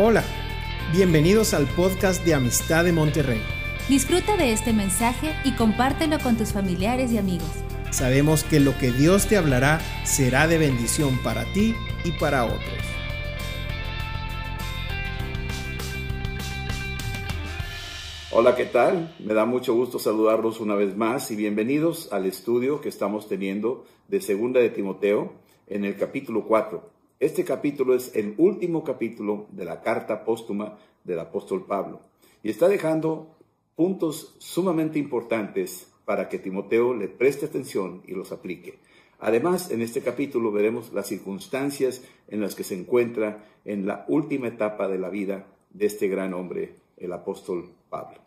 [0.00, 0.22] Hola,
[0.92, 3.40] bienvenidos al podcast de Amistad de Monterrey.
[3.88, 7.50] Disfruta de este mensaje y compártelo con tus familiares y amigos.
[7.90, 11.74] Sabemos que lo que Dios te hablará será de bendición para ti
[12.04, 12.62] y para otros.
[18.30, 19.16] Hola, ¿qué tal?
[19.18, 23.84] Me da mucho gusto saludarlos una vez más y bienvenidos al estudio que estamos teniendo
[24.06, 25.32] de Segunda de Timoteo
[25.66, 26.97] en el capítulo 4.
[27.20, 32.00] Este capítulo es el último capítulo de la carta póstuma del apóstol Pablo
[32.44, 33.34] y está dejando
[33.74, 38.78] puntos sumamente importantes para que Timoteo le preste atención y los aplique.
[39.18, 44.46] Además, en este capítulo veremos las circunstancias en las que se encuentra en la última
[44.46, 48.18] etapa de la vida de este gran hombre, el apóstol Pablo.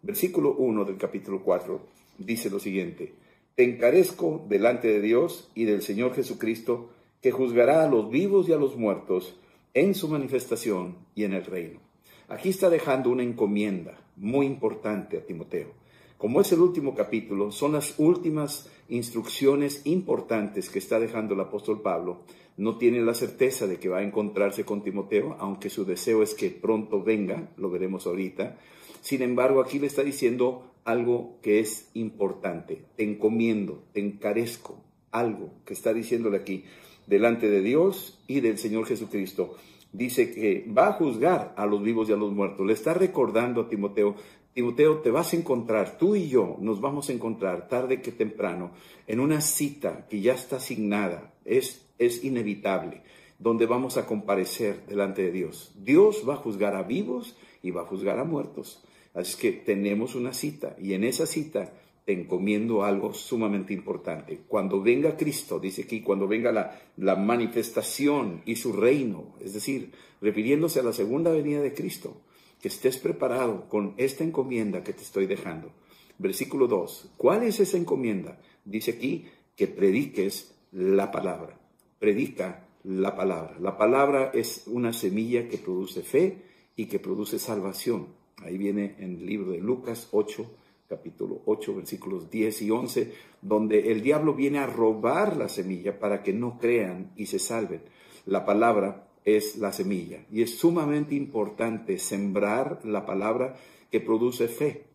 [0.00, 1.80] Versículo 1 del capítulo 4
[2.16, 3.12] dice lo siguiente,
[3.54, 6.88] Te encarezco delante de Dios y del Señor Jesucristo,
[7.20, 9.36] que juzgará a los vivos y a los muertos
[9.74, 11.80] en su manifestación y en el reino.
[12.28, 15.72] Aquí está dejando una encomienda muy importante a Timoteo.
[16.18, 21.80] Como es el último capítulo, son las últimas instrucciones importantes que está dejando el apóstol
[21.80, 22.22] Pablo.
[22.56, 26.34] No tiene la certeza de que va a encontrarse con Timoteo, aunque su deseo es
[26.34, 28.58] que pronto venga, lo veremos ahorita.
[29.00, 32.84] Sin embargo, aquí le está diciendo algo que es importante.
[32.96, 36.64] Te encomiendo, te encarezco, algo que está diciéndole aquí
[37.08, 39.56] delante de Dios y del Señor Jesucristo.
[39.92, 42.66] Dice que va a juzgar a los vivos y a los muertos.
[42.66, 44.14] Le está recordando a Timoteo,
[44.52, 48.72] Timoteo, te vas a encontrar, tú y yo nos vamos a encontrar tarde que temprano
[49.06, 53.02] en una cita que ya está asignada, es, es inevitable,
[53.38, 55.72] donde vamos a comparecer delante de Dios.
[55.76, 58.82] Dios va a juzgar a vivos y va a juzgar a muertos.
[59.14, 61.72] Así que tenemos una cita y en esa cita
[62.08, 64.40] te encomiendo algo sumamente importante.
[64.48, 66.50] Cuando venga Cristo, dice aquí, cuando venga
[66.96, 69.92] la, manifestación y su reino, es decir,
[70.22, 72.22] refiriéndose a la segunda venida de Cristo,
[72.62, 75.70] que estés preparado con esta encomienda que te estoy dejando.
[76.16, 77.12] Versículo 2.
[77.18, 78.40] ¿Cuál es esa encomienda?
[78.64, 81.60] Dice aquí que prediques la palabra.
[81.98, 83.58] Predica la palabra.
[83.60, 86.38] La palabra es una semilla que produce fe
[86.74, 88.06] y que produce salvación.
[88.38, 90.50] Ahí viene en el libro de Lucas 8,
[90.88, 93.12] capítulo 8, versículos 10 y 11,
[93.42, 97.82] donde el diablo viene a robar la semilla para que no crean y se salven.
[98.24, 103.56] La palabra es la semilla y es sumamente importante sembrar la palabra
[103.90, 104.86] que produce fe.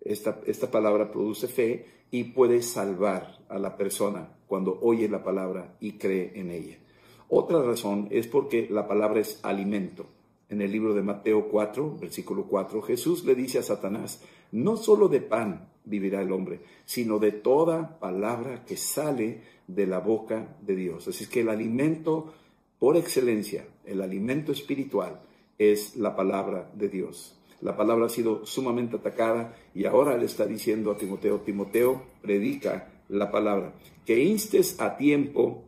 [0.00, 5.76] Esta, esta palabra produce fe y puede salvar a la persona cuando oye la palabra
[5.80, 6.78] y cree en ella.
[7.28, 10.06] Otra razón es porque la palabra es alimento.
[10.48, 15.08] En el libro de Mateo 4, versículo 4, Jesús le dice a Satanás, no solo
[15.08, 20.76] de pan vivirá el hombre, sino de toda palabra que sale de la boca de
[20.76, 21.08] Dios.
[21.08, 22.32] Así es que el alimento
[22.78, 25.20] por excelencia, el alimento espiritual
[25.58, 27.36] es la palabra de Dios.
[27.60, 32.92] La palabra ha sido sumamente atacada y ahora le está diciendo a Timoteo, Timoteo, predica
[33.08, 33.72] la palabra,
[34.04, 35.64] que instes a tiempo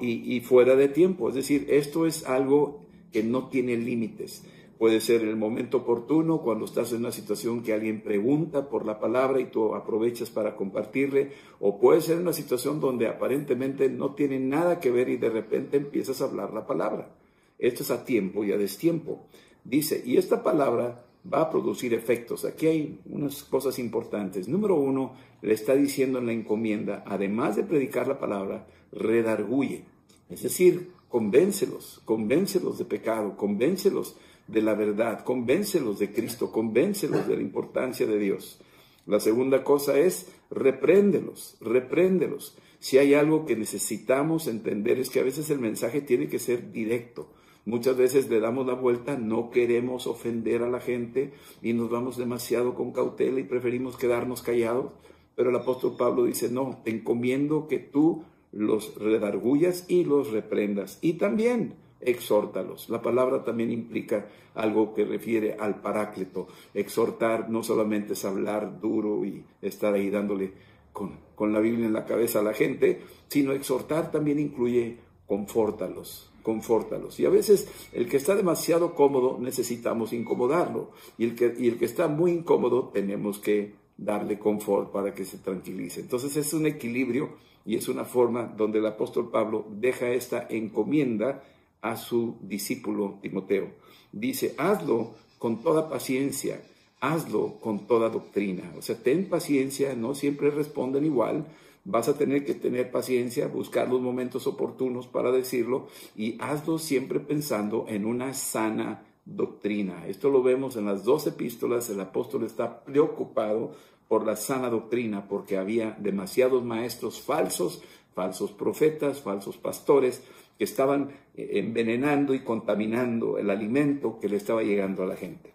[0.00, 1.28] y fuera de tiempo.
[1.28, 4.44] Es decir, esto es algo que no tiene límites.
[4.78, 8.98] Puede ser el momento oportuno, cuando estás en una situación que alguien pregunta por la
[8.98, 14.40] palabra y tú aprovechas para compartirle, o puede ser una situación donde aparentemente no tiene
[14.40, 17.14] nada que ver y de repente empiezas a hablar la palabra.
[17.58, 19.26] Esto es a tiempo y a destiempo.
[19.64, 22.46] Dice, y esta palabra va a producir efectos.
[22.46, 24.48] Aquí hay unas cosas importantes.
[24.48, 25.12] Número uno,
[25.42, 29.84] le está diciendo en la encomienda, además de predicar la palabra, redarguye.
[30.30, 34.16] Es decir, convéncelos, convéncelos de pecado, convéncelos
[34.46, 38.60] de la verdad, convéncelos de Cristo, convéncelos de la importancia de Dios.
[39.06, 42.56] La segunda cosa es repréndelos, repréndelos.
[42.78, 46.70] Si hay algo que necesitamos entender es que a veces el mensaje tiene que ser
[46.70, 47.28] directo.
[47.66, 52.16] Muchas veces le damos la vuelta, no queremos ofender a la gente y nos vamos
[52.16, 54.92] demasiado con cautela y preferimos quedarnos callados.
[55.34, 60.98] Pero el apóstol Pablo dice, no, te encomiendo que tú los redargullas y los reprendas.
[61.00, 62.88] Y también exhórtalos.
[62.88, 66.48] La palabra también implica algo que refiere al paráclito.
[66.74, 70.52] Exhortar no solamente es hablar duro y estar ahí dándole
[70.92, 76.30] con, con la Biblia en la cabeza a la gente, sino exhortar también incluye confórtalos,
[76.42, 77.20] confórtalos.
[77.20, 81.78] Y a veces el que está demasiado cómodo necesitamos incomodarlo y el que, y el
[81.78, 86.00] que está muy incómodo tenemos que darle confort para que se tranquilice.
[86.00, 87.30] Entonces es un equilibrio
[87.64, 91.42] y es una forma donde el apóstol Pablo deja esta encomienda
[91.82, 93.68] a su discípulo Timoteo.
[94.12, 96.60] Dice, hazlo con toda paciencia,
[97.00, 98.72] hazlo con toda doctrina.
[98.78, 101.46] O sea, ten paciencia, no siempre responden igual.
[101.84, 107.20] Vas a tener que tener paciencia, buscar los momentos oportunos para decirlo y hazlo siempre
[107.20, 110.06] pensando en una sana doctrina.
[110.06, 111.88] Esto lo vemos en las dos epístolas.
[111.88, 113.72] El apóstol está preocupado
[114.10, 117.80] por la sana doctrina porque había demasiados maestros falsos,
[118.12, 120.24] falsos profetas, falsos pastores
[120.58, 125.52] que estaban eh, envenenando y contaminando el alimento que le estaba llegando a la gente.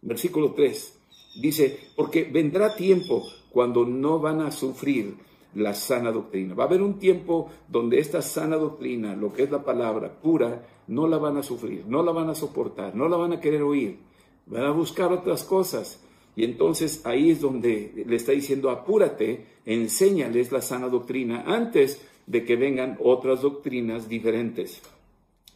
[0.00, 0.98] Versículo 3
[1.40, 5.14] dice, porque vendrá tiempo cuando no van a sufrir
[5.54, 6.56] la sana doctrina.
[6.56, 10.66] Va a haber un tiempo donde esta sana doctrina, lo que es la palabra pura,
[10.88, 13.62] no la van a sufrir, no la van a soportar, no la van a querer
[13.62, 14.00] oír,
[14.46, 16.02] van a buscar otras cosas.
[16.34, 22.44] Y entonces ahí es donde le está diciendo, apúrate, enséñales la sana doctrina antes de
[22.44, 24.80] que vengan otras doctrinas diferentes.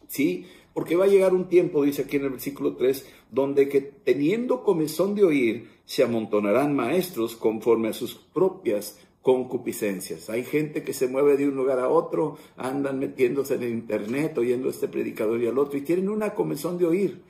[0.07, 0.45] ¿Sí?
[0.73, 4.63] Porque va a llegar un tiempo, dice aquí en el versículo 3, donde que teniendo
[4.63, 10.29] comezón de oír, se amontonarán maestros conforme a sus propias concupiscencias.
[10.29, 14.37] Hay gente que se mueve de un lugar a otro, andan metiéndose en el internet,
[14.37, 17.21] oyendo a este predicador y al otro, y tienen una comezón de oír.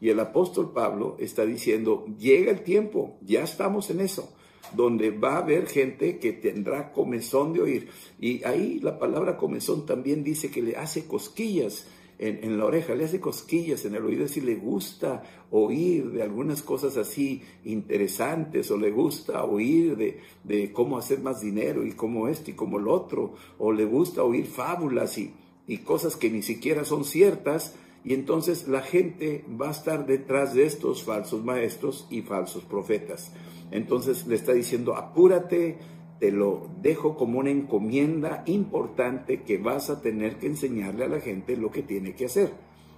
[0.00, 4.32] Y el apóstol Pablo está diciendo, llega el tiempo, ya estamos en eso,
[4.74, 7.88] donde va a haber gente que tendrá comezón de oír.
[8.20, 11.86] Y ahí la palabra comezón también dice que le hace cosquillas
[12.18, 16.62] en, la oreja, le hace cosquillas en el oído si le gusta oír de algunas
[16.62, 19.96] cosas así interesantes o le gusta oír
[20.44, 24.22] de, cómo hacer más dinero y cómo esto y cómo lo otro, o le gusta
[24.22, 27.74] oír fábulas y cosas que ni siquiera son ciertas,
[28.06, 33.32] y entonces la gente va a estar detrás de estos falsos maestros y falsos profetas.
[33.72, 35.78] Entonces le está diciendo, apúrate,
[36.20, 41.20] te lo dejo como una encomienda importante que vas a tener que enseñarle a la
[41.20, 42.52] gente lo que tiene que hacer.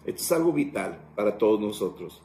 [0.04, 2.20] Esto es algo vital para todos nosotros.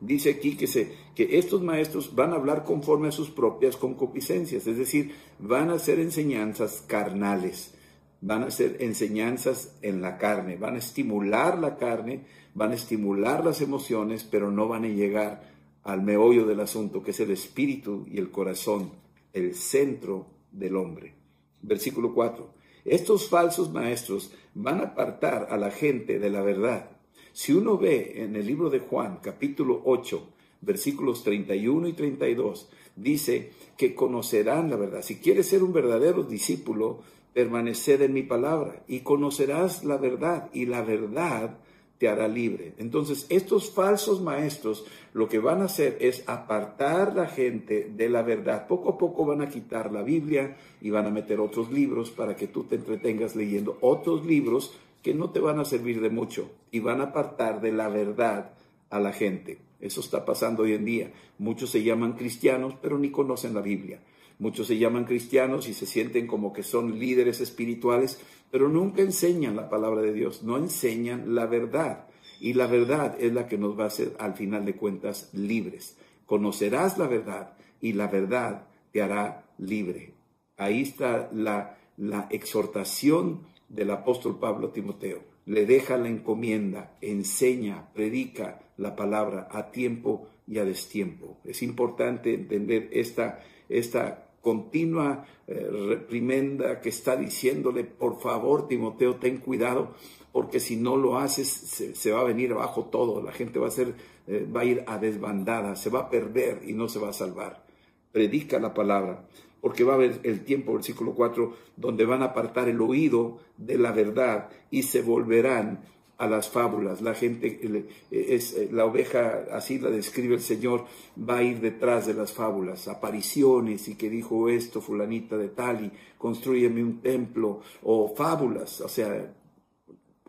[0.00, 4.64] Dice aquí que, se, que estos maestros van a hablar conforme a sus propias concupiscencias,
[4.64, 7.74] es decir, van a hacer enseñanzas carnales,
[8.20, 12.24] van a hacer enseñanzas en la carne, van a estimular la carne,
[12.54, 15.42] van a estimular las emociones, pero no van a llegar
[15.84, 18.90] al meollo del asunto, que es el espíritu y el corazón,
[19.32, 21.14] el centro del hombre.
[21.62, 22.54] Versículo 4.
[22.84, 26.90] Estos falsos maestros van a apartar a la gente de la verdad.
[27.32, 30.28] Si uno ve en el libro de Juan, capítulo 8,
[30.60, 35.02] versículos 31 y 32, dice que conocerán la verdad.
[35.02, 37.00] Si quieres ser un verdadero discípulo,
[37.38, 41.56] permaneced en mi palabra y conocerás la verdad y la verdad
[41.96, 42.74] te hará libre.
[42.78, 48.22] Entonces, estos falsos maestros lo que van a hacer es apartar la gente de la
[48.22, 48.66] verdad.
[48.66, 52.34] Poco a poco van a quitar la Biblia y van a meter otros libros para
[52.34, 54.74] que tú te entretengas leyendo otros libros
[55.04, 58.50] que no te van a servir de mucho y van a apartar de la verdad
[58.90, 59.58] a la gente.
[59.80, 61.12] Eso está pasando hoy en día.
[61.38, 64.00] Muchos se llaman cristianos, pero ni conocen la Biblia.
[64.38, 68.20] Muchos se llaman cristianos y se sienten como que son líderes espirituales,
[68.50, 72.06] pero nunca enseñan la palabra de Dios, no enseñan la verdad.
[72.40, 75.96] Y la verdad es la que nos va a hacer, al final de cuentas, libres.
[76.24, 80.14] Conocerás la verdad y la verdad te hará libre.
[80.56, 85.24] Ahí está la, la exhortación del apóstol Pablo a Timoteo.
[85.46, 91.38] Le deja la encomienda, enseña, predica la palabra a tiempo y a destiempo.
[91.44, 99.38] Es importante entender esta, esta continua eh, reprimenda que está diciéndole, por favor, Timoteo, ten
[99.38, 99.94] cuidado,
[100.32, 103.72] porque si no lo haces, se, va a venir abajo todo, la gente va a,
[103.72, 103.94] ser,
[104.26, 107.12] eh, va a ir a desbandada, se va a perder y no se va a
[107.12, 107.64] salvar.
[108.12, 109.26] Predica la palabra,
[109.60, 113.78] porque va a haber el tiempo, versículo 4, donde van a apartar el oído de
[113.78, 115.80] la verdad y se volverán
[116.18, 117.00] a las fábulas.
[117.00, 120.84] La gente, es, eh, la oveja, así la describe el Señor,
[121.18, 125.84] va a ir detrás de las fábulas, apariciones y que dijo esto fulanita de tal
[125.86, 127.62] y construyeme un templo.
[127.82, 129.32] O fábulas, o sea,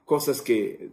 [0.06, 0.92] cosas que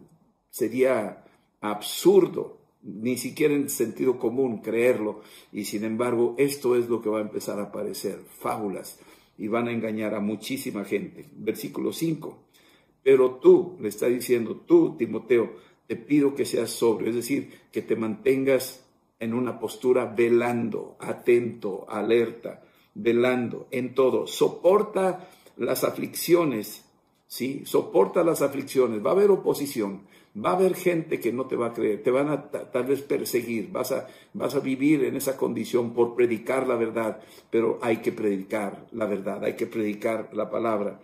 [0.49, 1.23] sería
[1.61, 5.21] absurdo, ni siquiera en sentido común creerlo.
[5.51, 8.99] Y sin embargo esto es lo que va a empezar a aparecer, fábulas.
[9.37, 11.29] Y van a engañar a muchísima gente.
[11.35, 12.46] Versículo 5
[13.07, 15.53] pero tú, le está diciendo, tú, Timoteo,
[15.87, 18.85] te pido que seas sobrio, es decir, que te mantengas
[19.17, 24.27] en una postura velando, atento, alerta, velando en todo.
[24.27, 26.83] Soporta las aflicciones,
[27.27, 27.61] ¿sí?
[27.63, 29.01] Soporta las aflicciones.
[29.01, 30.01] Va a haber oposición,
[30.35, 33.03] va a haber gente que no te va a creer, te van a tal vez
[33.03, 38.01] perseguir, vas a, vas a vivir en esa condición por predicar la verdad, pero hay
[38.01, 40.99] que predicar la verdad, hay que predicar la palabra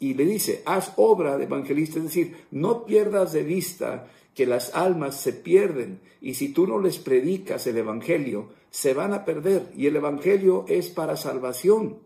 [0.00, 4.74] y le dice, haz obra de evangelista, es decir, no pierdas de vista que las
[4.74, 9.70] almas se pierden y si tú no les predicas el Evangelio, se van a perder
[9.76, 11.98] y el Evangelio es para salvación.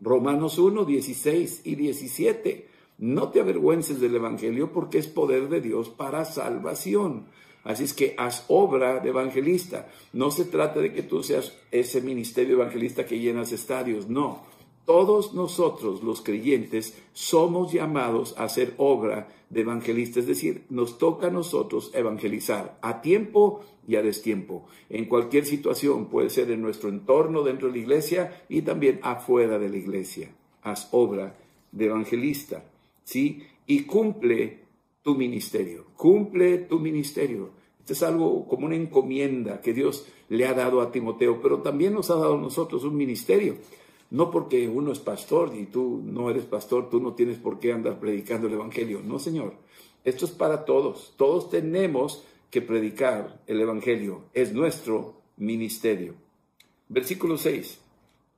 [0.00, 2.68] Romanos 1, 16 y 17.
[2.98, 7.26] No te avergüences del Evangelio porque es poder de Dios para salvación.
[7.64, 9.88] Así es que haz obra de evangelista.
[10.12, 14.42] No se trata de que tú seas ese ministerio evangelista que llenas estadios, no.
[14.84, 21.28] Todos nosotros, los creyentes, somos llamados a hacer obra de evangelista, es decir, nos toca
[21.28, 26.88] a nosotros evangelizar a tiempo y a destiempo, en cualquier situación, puede ser en nuestro
[26.88, 30.34] entorno dentro de la iglesia y también afuera de la iglesia.
[30.62, 31.36] Haz obra
[31.70, 32.64] de evangelista,
[33.04, 33.42] ¿sí?
[33.66, 34.64] Y cumple
[35.02, 37.50] tu ministerio, cumple tu ministerio.
[37.80, 41.92] Esto es algo como una encomienda que Dios le ha dado a Timoteo, pero también
[41.92, 43.56] nos ha dado a nosotros un ministerio.
[44.10, 47.72] No porque uno es pastor y tú no eres pastor, tú no tienes por qué
[47.72, 49.00] andar predicando el Evangelio.
[49.04, 49.54] No, Señor.
[50.04, 51.14] Esto es para todos.
[51.16, 54.24] Todos tenemos que predicar el Evangelio.
[54.34, 56.14] Es nuestro ministerio.
[56.88, 57.80] Versículo 6.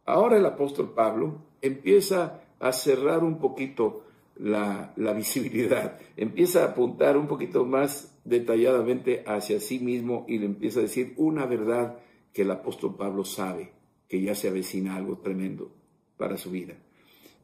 [0.06, 4.04] Ahora el apóstol Pablo empieza a cerrar un poquito
[4.36, 10.46] la, la, visibilidad, empieza a apuntar un poquito más detalladamente hacia sí mismo y le
[10.46, 11.98] empieza a decir una verdad
[12.32, 13.75] que el apóstol Pablo sabe
[14.08, 15.70] que ya se avecina algo tremendo
[16.16, 16.74] para su vida.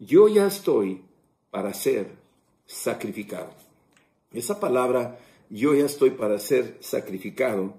[0.00, 1.02] Yo ya estoy
[1.50, 2.10] para ser
[2.66, 3.52] sacrificado.
[4.32, 5.18] Esa palabra,
[5.50, 7.74] yo ya estoy para ser sacrificado,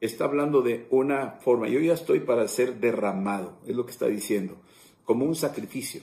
[0.00, 4.06] está hablando de una forma, yo ya estoy para ser derramado, es lo que está
[4.06, 4.56] diciendo,
[5.04, 6.00] como un sacrificio.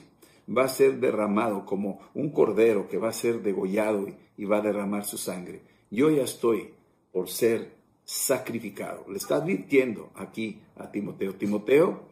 [0.48, 4.60] Va a ser derramado como un cordero que va a ser degollado y, va a
[4.62, 5.62] derramar su sangre.
[5.90, 6.70] Yo ya estoy
[7.10, 7.72] por ser
[8.04, 9.04] sacrificado.
[9.08, 11.34] Le está advirtiendo aquí a Timoteo.
[11.34, 12.02] Timoteo,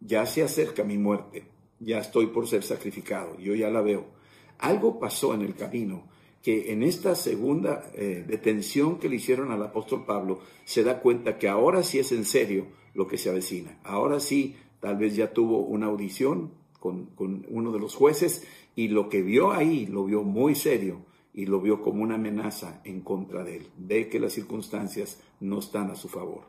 [0.00, 1.44] ya se acerca mi muerte,
[1.80, 4.06] ya estoy por ser sacrificado, yo ya la veo.
[4.58, 6.04] Algo pasó en el camino
[6.46, 11.38] que en esta segunda eh, detención que le hicieron al apóstol Pablo, se da cuenta
[11.38, 13.80] que ahora sí es en serio lo que se avecina.
[13.82, 18.86] Ahora sí, tal vez ya tuvo una audición con, con uno de los jueces y
[18.86, 23.00] lo que vio ahí lo vio muy serio y lo vio como una amenaza en
[23.00, 23.66] contra de él.
[23.76, 26.42] Ve que las circunstancias no están a su favor.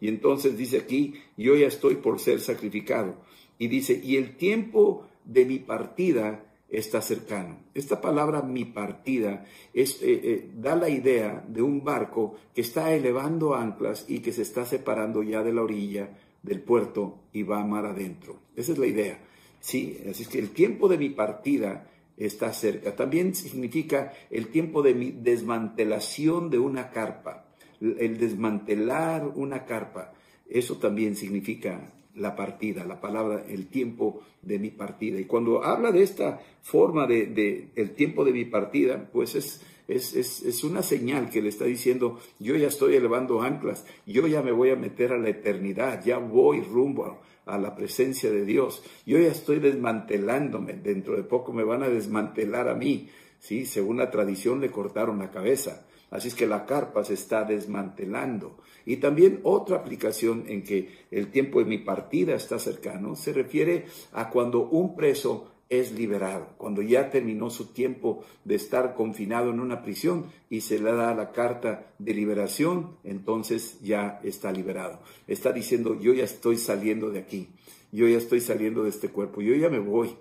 [0.00, 3.16] Y entonces dice aquí, yo ya estoy por ser sacrificado.
[3.58, 7.58] Y dice, y el tiempo de mi partida está cercano.
[7.74, 12.94] Esta palabra mi partida es, eh, eh, da la idea de un barco que está
[12.94, 17.60] elevando anclas y que se está separando ya de la orilla del puerto y va
[17.60, 18.38] a mar adentro.
[18.56, 19.18] Esa es la idea.
[19.60, 22.96] Sí, así es que el tiempo de mi partida está cerca.
[22.96, 27.49] También significa el tiempo de mi desmantelación de una carpa
[27.80, 30.12] el desmantelar una carpa,
[30.48, 35.18] eso también significa la partida, la palabra, el tiempo de mi partida.
[35.18, 40.14] Y cuando habla de esta forma de, el tiempo de mi partida, pues es, es,
[40.14, 44.52] es, una señal que le está diciendo, yo ya estoy elevando anclas, yo ya me
[44.52, 47.06] voy a meter a la eternidad, ya voy rumbo
[47.46, 51.82] a, a la presencia de Dios, yo ya estoy desmantelándome, dentro de poco me van
[51.82, 53.08] a desmantelar a mí,
[53.38, 53.66] ¿sí?
[53.66, 55.86] Según la tradición le cortaron la cabeza.
[56.10, 58.58] Así es que la carpa se está desmantelando.
[58.84, 63.86] Y también otra aplicación en que el tiempo de mi partida está cercano se refiere
[64.12, 69.60] a cuando un preso es liberado, cuando ya terminó su tiempo de estar confinado en
[69.60, 74.98] una prisión y se le da la carta de liberación, entonces ya está liberado.
[75.28, 77.50] Está diciendo, yo ya estoy saliendo de aquí,
[77.92, 80.16] yo ya estoy saliendo de este cuerpo, yo ya me voy.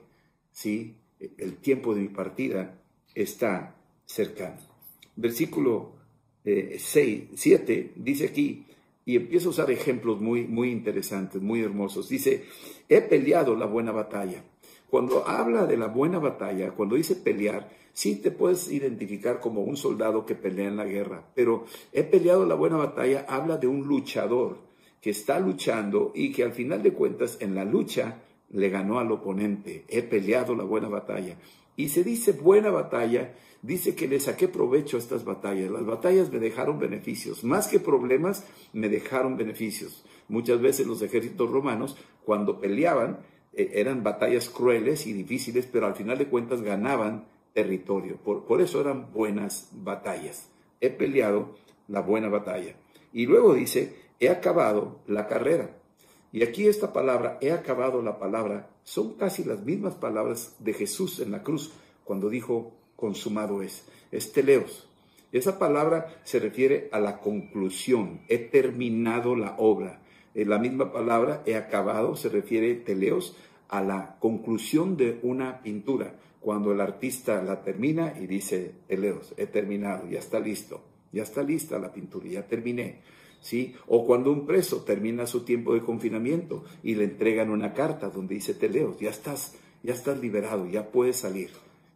[0.51, 0.98] ¿Sí?
[1.19, 2.79] El tiempo de mi partida
[3.15, 4.68] está cercano
[5.19, 5.93] versículo
[6.43, 8.65] 6, eh, 7, dice aquí,
[9.05, 12.09] y empieza a usar ejemplos muy, muy interesantes, muy hermosos.
[12.09, 12.45] Dice,
[12.88, 14.43] he peleado la buena batalla.
[14.89, 19.77] Cuando habla de la buena batalla, cuando dice pelear, sí te puedes identificar como un
[19.77, 23.88] soldado que pelea en la guerra, pero he peleado la buena batalla habla de un
[23.88, 24.57] luchador
[25.01, 29.11] que está luchando y que al final de cuentas en la lucha le ganó al
[29.11, 29.85] oponente.
[29.88, 31.38] He peleado la buena batalla.
[31.75, 35.69] Y se dice buena batalla dice que le saqué provecho a estas batallas.
[35.71, 37.43] Las batallas me dejaron beneficios.
[37.43, 40.03] Más que problemas, me dejaron beneficios.
[40.27, 43.19] Muchas veces los ejércitos romanos, cuando peleaban,
[43.53, 48.17] eh, eran batallas crueles y difíciles, pero al final de cuentas ganaban territorio.
[48.17, 50.49] Por, por eso eran buenas batallas.
[50.81, 51.55] He peleado
[51.87, 52.75] la buena batalla.
[53.11, 55.75] Y luego dice, he acabado la carrera.
[56.31, 61.19] Y aquí esta palabra, he acabado la palabra, son casi las mismas palabras de Jesús
[61.19, 61.73] en la cruz,
[62.03, 63.85] cuando dijo, consumado es.
[64.11, 64.87] Es teleos.
[65.31, 68.21] Esa palabra se refiere a la conclusión.
[68.27, 70.01] He terminado la obra.
[70.33, 73.35] Eh, la misma palabra, he acabado, se refiere teleos
[73.67, 76.15] a la conclusión de una pintura.
[76.39, 81.43] Cuando el artista la termina y dice, teleos, he terminado, ya está listo, ya está
[81.43, 83.01] lista la pintura, ya terminé.
[83.41, 83.75] ¿Sí?
[83.87, 88.35] O cuando un preso termina su tiempo de confinamiento y le entregan una carta donde
[88.35, 91.49] dice teleos, ya estás, ya estás liberado, ya puedes salir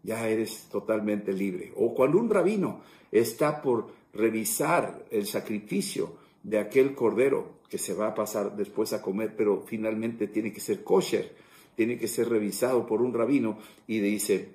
[0.03, 1.71] ya eres totalmente libre.
[1.75, 2.81] O cuando un rabino
[3.11, 9.01] está por revisar el sacrificio de aquel cordero que se va a pasar después a
[9.01, 11.31] comer, pero finalmente tiene que ser kosher,
[11.75, 13.57] tiene que ser revisado por un rabino
[13.87, 14.49] y dice,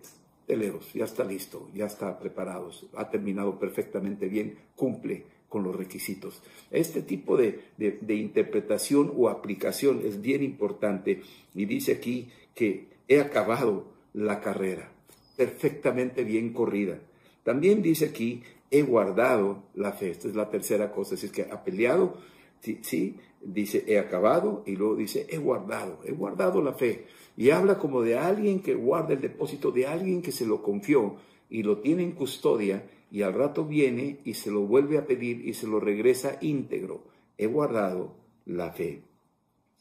[0.47, 6.43] teleros, ya está listo, ya está preparado, ha terminado perfectamente bien, cumple con los requisitos.
[6.71, 11.23] Este tipo de, de, interpretación o aplicación es bien importante
[11.55, 14.93] y dice aquí que he acabado la carrera,
[15.39, 16.99] perfectamente bien corrida.
[17.45, 18.43] También dice aquí,
[18.73, 20.11] he guardado la fe.
[20.11, 22.19] Esta es la tercera cosa, es que ha peleado,
[22.61, 27.07] sí, sí, dice, he acabado y luego dice, he guardado, he guardado la fe.
[27.37, 31.17] Y habla como de alguien que guarda el depósito, de alguien que se lo confió
[31.49, 35.47] y lo tiene en custodia y al rato viene y se lo vuelve a pedir
[35.47, 37.05] y se lo regresa íntegro.
[37.39, 39.03] He guardado la fe.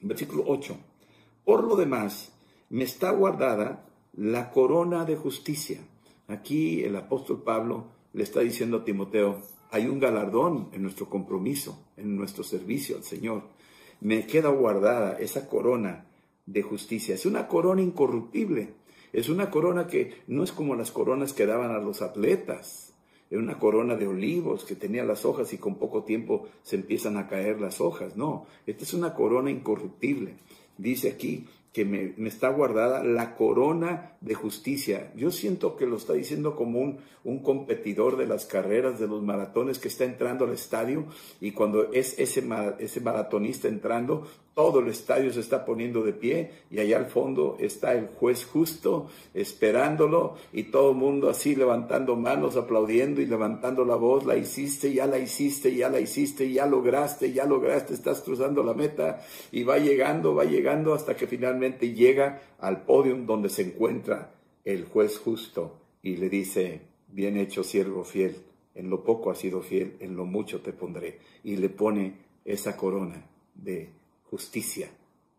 [0.02, 0.78] Versículo 8.
[1.44, 2.32] Por lo demás,
[2.70, 3.87] me está guardada
[4.18, 5.80] la corona de justicia.
[6.28, 11.86] Aquí el apóstol Pablo le está diciendo a Timoteo, hay un galardón en nuestro compromiso,
[11.98, 13.44] en nuestro servicio al Señor.
[14.02, 16.08] Me queda guardada esa corona
[16.48, 17.14] de justicia.
[17.14, 18.74] Es una corona incorruptible.
[19.14, 22.96] Es una corona que no es como las coronas que daban a los atletas.
[23.30, 27.18] Es una corona de olivos que tenía las hojas y con poco tiempo se empiezan
[27.18, 28.18] a caer las hojas.
[28.18, 30.38] No, esta es una corona incorruptible.
[30.78, 35.12] Dice aquí, que me, está guardada la corona de justicia.
[35.16, 39.22] Yo siento que lo está diciendo como un, un, competidor de las carreras, de los
[39.22, 41.06] maratones que está entrando al estadio
[41.40, 42.44] y cuando es ese,
[42.80, 44.28] ese maratonista entrando,
[44.58, 48.44] todo el estadio se está poniendo de pie y allá al fondo está el juez
[48.44, 54.36] justo esperándolo y todo el mundo así levantando manos, aplaudiendo y levantando la voz, la
[54.36, 59.24] hiciste, ya la hiciste, ya la hiciste, ya lograste, ya lograste, estás cruzando la meta
[59.52, 64.34] y va llegando, va llegando hasta que finalmente llega al podio donde se encuentra
[64.66, 68.38] el juez justo y le dice, bien hecho siervo fiel,
[68.74, 72.76] en lo poco has sido fiel, en lo mucho te pondré y le pone esa
[72.76, 73.24] corona
[73.54, 73.97] de
[74.30, 74.90] justicia.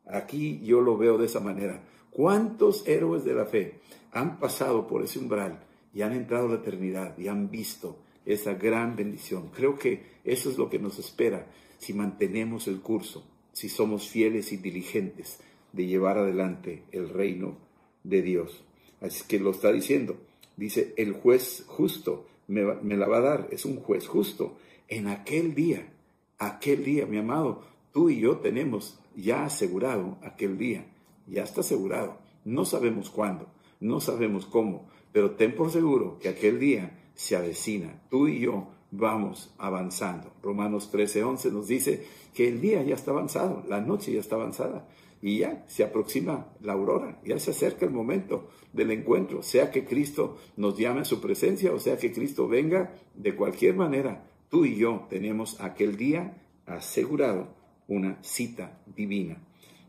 [0.07, 1.83] Aquí yo lo veo de esa manera.
[2.11, 3.81] ¿Cuántos héroes de la fe
[4.13, 8.55] han pasado por ese umbral y han entrado a la eternidad y han visto esa
[8.55, 9.51] gran bendición?
[9.55, 11.47] Creo que eso es lo que nos espera
[11.79, 15.41] si mantenemos el curso, si somos fieles y diligentes
[15.73, 17.57] de llevar adelante el reino
[18.03, 18.65] de Dios.
[19.01, 20.17] Así que lo está diciendo.
[20.57, 24.57] Dice, el juez justo me, me la va a dar, es un juez justo.
[24.89, 25.93] En aquel día,
[26.39, 27.63] aquel día, mi amado,
[27.99, 30.87] tú y yo tenemos ya asegurado aquel día,
[31.27, 32.19] ya está asegurado.
[32.45, 33.49] No sabemos cuándo,
[33.81, 38.01] no sabemos cómo, pero ten por seguro que aquel día se avecina.
[38.09, 40.33] Tú y yo vamos avanzando.
[40.45, 44.37] Romanos 13, 11 nos dice que el día ya está avanzado, la noche ya está
[44.37, 44.87] avanzada
[45.21, 49.85] y ya se aproxima la aurora, ya se acerca el momento del encuentro, sea que
[49.85, 54.65] Cristo nos llame a su presencia o sea que Cristo venga, de cualquier manera, tú
[54.67, 57.58] y yo tenemos aquel día asegurado
[57.89, 59.37] una cita divina.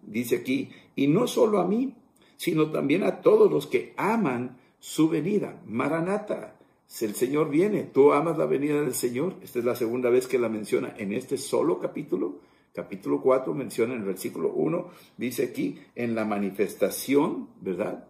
[0.02, 1.94] Dice aquí, y no solo a mí,
[2.38, 5.62] sino también a todos los que aman su venida.
[5.68, 6.56] Maranata,
[6.88, 9.36] si el Señor viene, tú amas la venida del Señor.
[9.44, 12.40] Esta es la segunda vez que la menciona en este solo capítulo.
[12.74, 18.08] Capítulo 4 menciona en el versículo 1, dice aquí, en la manifestación, ¿verdad?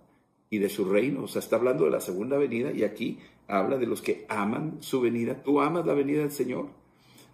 [0.50, 3.78] Y de su reino, o sea, está hablando de la segunda venida y aquí habla
[3.78, 5.42] de los que aman su venida.
[5.44, 6.68] ¿Tú amas la venida del Señor?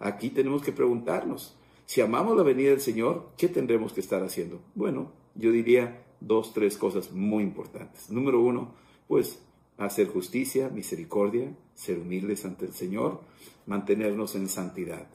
[0.00, 4.60] Aquí tenemos que preguntarnos, si amamos la venida del Señor, ¿qué tendremos que estar haciendo?
[4.74, 8.10] Bueno, yo diría dos, tres cosas muy importantes.
[8.10, 8.74] Número uno,
[9.06, 9.40] pues
[9.78, 13.20] hacer justicia, misericordia, ser humildes ante el Señor,
[13.66, 15.06] mantenernos en santidad.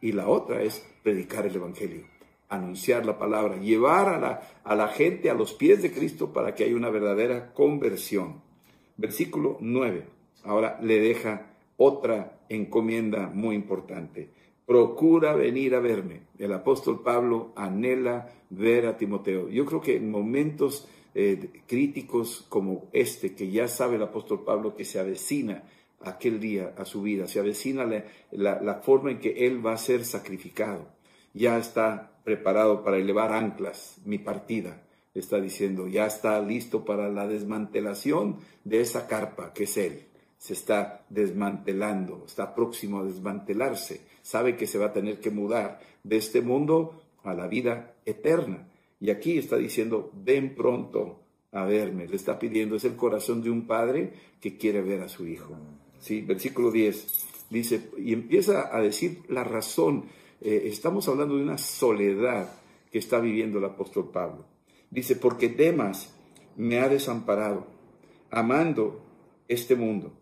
[0.00, 2.06] Y la otra es predicar el Evangelio,
[2.48, 6.56] anunciar la palabra, llevar a la, a la gente a los pies de Cristo para
[6.56, 8.42] que haya una verdadera conversión.
[8.96, 10.08] Versículo 9.
[10.42, 14.30] Ahora le deja otra encomienda muy importante
[14.66, 16.22] procura venir a verme.
[16.38, 19.48] El apóstol Pablo anhela ver a Timoteo.
[19.48, 24.74] Yo creo que en momentos eh, críticos como este, que ya sabe el apóstol Pablo
[24.74, 25.62] que se avecina
[26.02, 27.86] aquel día a su vida, se avecina
[28.32, 30.88] la, la forma en que él va a ser sacrificado.
[31.32, 34.82] Ya está preparado para elevar anclas, mi partida,
[35.14, 40.06] está diciendo, ya está listo para la desmantelación de esa carpa que es él
[40.38, 45.78] se está desmantelando, está próximo a desmantelarse, sabe que se va a tener que mudar
[46.02, 48.66] de este mundo a la vida eterna.
[48.98, 51.20] Y aquí está diciendo, ven pronto
[51.52, 55.08] a verme, le está pidiendo, es el corazón de un padre que quiere ver a
[55.08, 55.54] su hijo.
[56.00, 60.06] Sí, versículo 10 dice, y empieza a decir la razón,
[60.40, 62.50] eh, estamos hablando de una soledad
[62.90, 64.44] que está viviendo el apóstol Pablo.
[64.90, 66.12] Dice, porque Demas
[66.56, 67.68] me ha desamparado,
[68.32, 69.02] amando
[69.46, 70.12] este mundo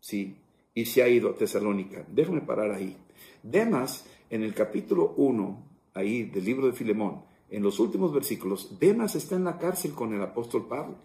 [0.00, 0.38] ¿sí?
[0.74, 2.04] y se ha ido a Tesalónica.
[2.08, 2.96] Déjame parar ahí.
[3.42, 5.62] Demas, en el capítulo 1,
[5.94, 10.12] ahí del libro de Filemón, en los últimos versículos, Demas está en la cárcel con
[10.14, 10.96] el apóstol Pablo.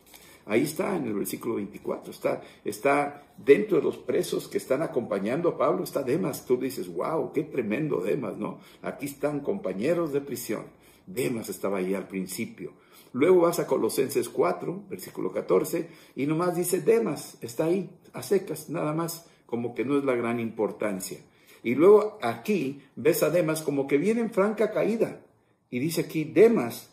[0.45, 5.49] Ahí está en el versículo 24, está, está dentro de los presos que están acompañando
[5.49, 6.45] a Pablo, está Demas.
[6.45, 8.59] Tú dices, wow, qué tremendo Demas, ¿no?
[8.81, 10.63] Aquí están compañeros de prisión.
[11.05, 12.73] Demas estaba ahí al principio.
[13.13, 18.69] Luego vas a Colosenses 4, versículo 14, y nomás dice Demas, está ahí, a secas,
[18.69, 21.19] nada más, como que no es la gran importancia.
[21.63, 25.21] Y luego aquí ves a Demas como que viene en franca caída.
[25.69, 26.89] Y dice aquí, Demas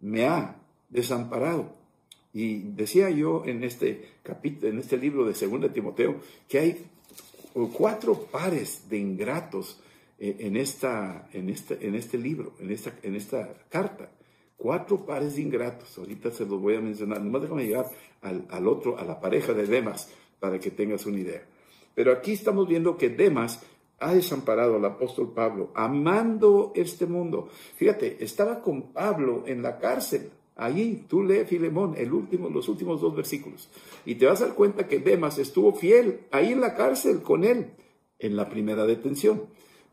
[0.00, 0.56] me ha
[0.88, 1.72] desamparado.
[2.32, 6.86] Y decía yo en este capítulo, en este libro de 2 Timoteo, que hay
[7.72, 9.80] cuatro pares de ingratos
[10.18, 14.10] eh, en, esta, en, este, en este libro, en esta, en esta carta.
[14.56, 15.96] Cuatro pares de ingratos.
[15.98, 17.20] Ahorita se los voy a mencionar.
[17.20, 17.86] Nomás déjame llegar
[18.20, 21.42] al, al otro, a la pareja de Demas, para que tengas una idea.
[21.94, 23.62] Pero aquí estamos viendo que Demas
[24.00, 27.48] ha desamparado al apóstol Pablo, amando este mundo.
[27.76, 30.30] Fíjate, estaba con Pablo en la cárcel.
[30.56, 33.68] Allí tú lee Filemón, el último, los últimos dos versículos.
[34.04, 37.44] Y te vas a dar cuenta que Demas estuvo fiel ahí en la cárcel con
[37.44, 37.72] él,
[38.18, 39.44] en la primera detención.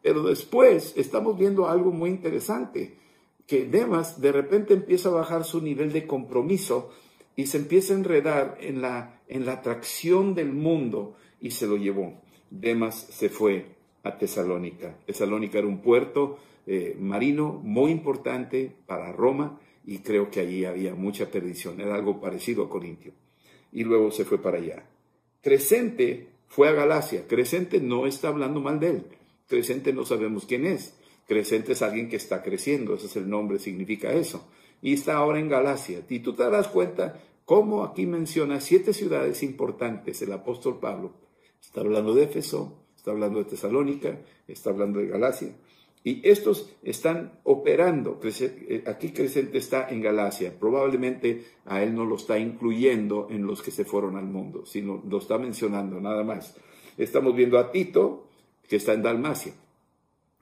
[0.02, 2.98] Pero después estamos viendo algo muy interesante,
[3.46, 6.92] que Demas de repente empieza a bajar su nivel de compromiso
[7.36, 11.78] y se empieza a enredar en la, en la atracción del mundo y se lo
[11.78, 12.22] llevó.
[12.50, 13.77] Demas se fue
[14.18, 14.96] Tesalónica.
[15.06, 20.96] Tesalónica era un puerto eh, marino muy importante para Roma y creo que allí había
[20.96, 21.80] mucha perdición.
[21.82, 23.14] Era algo parecido a Corintio.
[23.72, 24.84] Y luego se fue para allá.
[25.42, 27.28] Crescente fue a Galacia.
[27.28, 29.04] Crescente no está hablando mal de él.
[29.48, 30.98] Crescente no sabemos quién es.
[31.28, 32.96] Crescente es alguien que está creciendo.
[32.96, 34.48] Ese es el nombre, significa eso.
[34.82, 36.02] Y está ahora en Galacia.
[36.10, 41.14] Y tú te das cuenta cómo aquí menciona siete ciudades importantes el apóstol Pablo.
[41.62, 45.54] Está hablando de Éfeso, está hablando de Tesalónica, está hablando de Galacia.
[46.04, 48.20] Y estos están operando.
[48.24, 50.58] Eh, aquí Crescente está en Galacia.
[50.58, 55.04] Probablemente a él no lo está incluyendo en los que se fueron al mundo, sino
[55.08, 56.56] lo está mencionando nada más.
[56.98, 58.28] Estamos viendo a Tito,
[58.68, 59.54] que está en Dalmacia.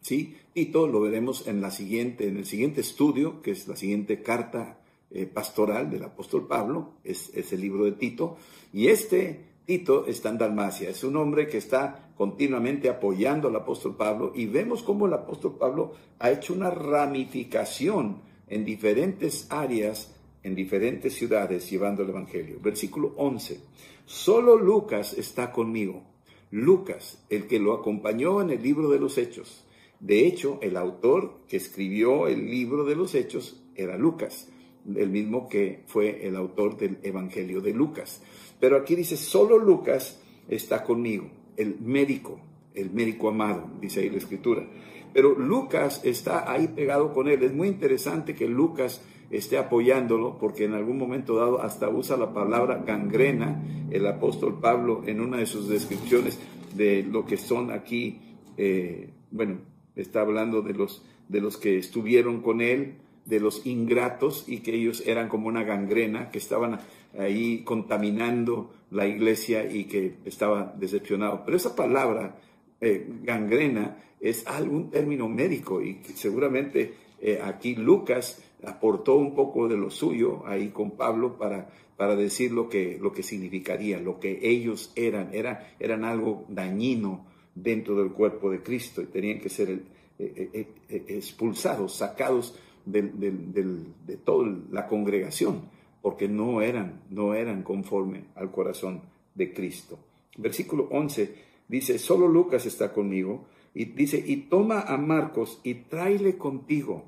[0.01, 0.37] ¿Sí?
[0.53, 4.79] Tito lo veremos en, la siguiente, en el siguiente estudio, que es la siguiente carta
[5.09, 8.37] eh, pastoral del apóstol Pablo, es, es el libro de Tito.
[8.71, 13.95] Y este Tito está en Dalmacia, es un hombre que está continuamente apoyando al apóstol
[13.95, 20.55] Pablo y vemos cómo el apóstol Pablo ha hecho una ramificación en diferentes áreas, en
[20.55, 22.59] diferentes ciudades, llevando el Evangelio.
[22.61, 23.59] Versículo 11,
[24.05, 26.03] solo Lucas está conmigo.
[26.51, 29.65] Lucas, el que lo acompañó en el libro de los Hechos.
[29.99, 34.49] De hecho, el autor que escribió el libro de los Hechos era Lucas,
[34.95, 38.21] el mismo que fue el autor del Evangelio de Lucas.
[38.59, 42.39] Pero aquí dice, solo Lucas está conmigo, el médico,
[42.73, 44.65] el médico amado, dice ahí la escritura.
[45.13, 47.41] Pero Lucas está ahí pegado con él.
[47.43, 52.33] Es muy interesante que Lucas esté apoyándolo, porque en algún momento dado hasta usa la
[52.33, 56.39] palabra gangrena, el apóstol Pablo, en una de sus descripciones
[56.75, 58.19] de lo que son aquí,
[58.57, 59.59] eh, bueno,
[59.95, 64.75] está hablando de los, de los que estuvieron con él, de los ingratos y que
[64.75, 66.79] ellos eran como una gangrena, que estaban
[67.17, 71.43] ahí contaminando la iglesia y que estaba decepcionado.
[71.43, 72.37] Pero esa palabra,
[72.79, 79.75] eh, gangrena, es algún término médico y seguramente eh, aquí Lucas aportó un poco de
[79.75, 84.39] lo suyo ahí con Pablo para, para decir lo que, lo que significaría, lo que
[84.41, 89.81] ellos eran, era, eran algo dañino dentro del cuerpo de Cristo y tenían que ser
[90.17, 95.63] eh, expulsados, sacados de toda la congregación,
[96.05, 99.01] porque no eran, no eran conforme al corazón
[99.33, 99.97] de Cristo.
[100.37, 101.33] Versículo 11
[101.67, 107.05] dice, solo Lucas está conmigo, y dice, y toma a Marcos y tráele contigo,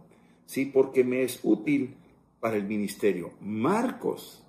[0.47, 0.65] ¿sí?
[0.65, 1.93] Porque me es útil
[2.39, 3.33] para el ministerio.
[3.39, 4.43] Marcos,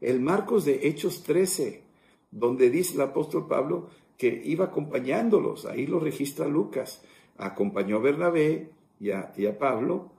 [0.00, 1.82] el Marcos de Hechos 13,
[2.30, 7.02] donde dice el apóstol Pablo que iba acompañándolos, ahí lo registra Lucas,
[7.36, 10.12] acompañó a Bernabé y a, y a Pablo,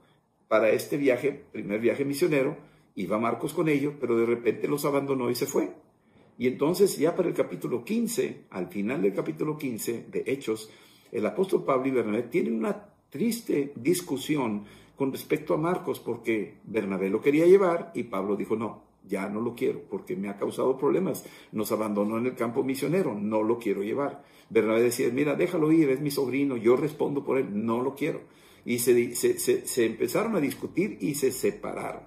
[0.48, 5.30] para este viaje, primer viaje misionero, iba Marcos con ellos, pero de repente los abandonó
[5.30, 5.72] y se fue.
[6.38, 10.70] Y entonces ya para el capítulo 15, al final del capítulo 15 de Hechos,
[11.12, 14.64] el apóstol Pablo y Bernabé tienen una triste discusión
[14.96, 19.40] con respecto a Marcos, porque Bernabé lo quería llevar y Pablo dijo, no, ya no
[19.40, 21.24] lo quiero, porque me ha causado problemas.
[21.52, 24.24] Nos abandonó en el campo misionero, no lo quiero llevar.
[24.50, 28.20] Bernabé decía, mira, déjalo ir, es mi sobrino, yo respondo por él, no lo quiero
[28.64, 32.02] y se, se, empezaron a discutir y se separaron.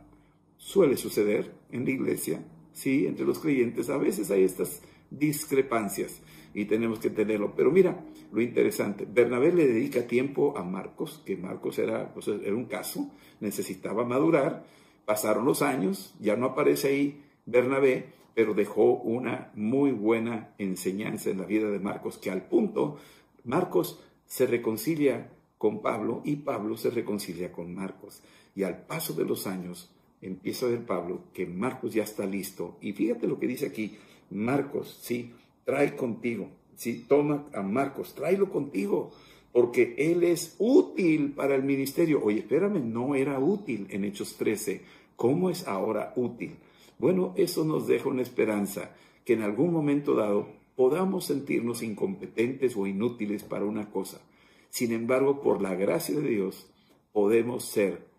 [0.64, 6.22] Suele suceder en la iglesia, sí, entre los creyentes, a veces hay estas discrepancias.
[6.56, 7.54] y tenemos que tenerlo.
[7.56, 12.56] Pero mira, lo interesante, Bernabé le dedica tiempo a Marcos, que Marcos era, pues, era
[12.56, 14.64] un caso, necesitaba madurar,
[15.04, 21.40] pasaron los años, ya no aparece ahí Bernabé, pero dejó una muy buena enseñanza en
[21.40, 22.98] la vida de Marcos, que al punto
[23.44, 28.22] Marcos se reconcilia con Pablo y Pablo se reconcilia con Marcos.
[28.56, 29.93] Y al paso de los años
[30.24, 32.78] empieza a Pablo que Marcos ya está listo.
[32.82, 33.98] Y fíjate lo que dice aquí,
[34.30, 35.32] Marcos, sí,
[35.66, 39.12] trae contigo, sí, toma a Marcos, tráelo contigo,
[39.52, 42.24] porque él es útil para el ministerio.
[42.24, 44.82] Oye, espérame, no era útil en Hechos 13.
[45.16, 46.56] ¿Cómo es ahora útil?
[46.98, 52.88] Bueno, eso nos deja una esperanza que en algún momento dado podamos sentirnos incompetentes o
[52.88, 54.22] inútiles para una cosa.
[54.70, 56.68] Sin embargo, por la gracia de Dios,
[57.12, 58.13] podemos ser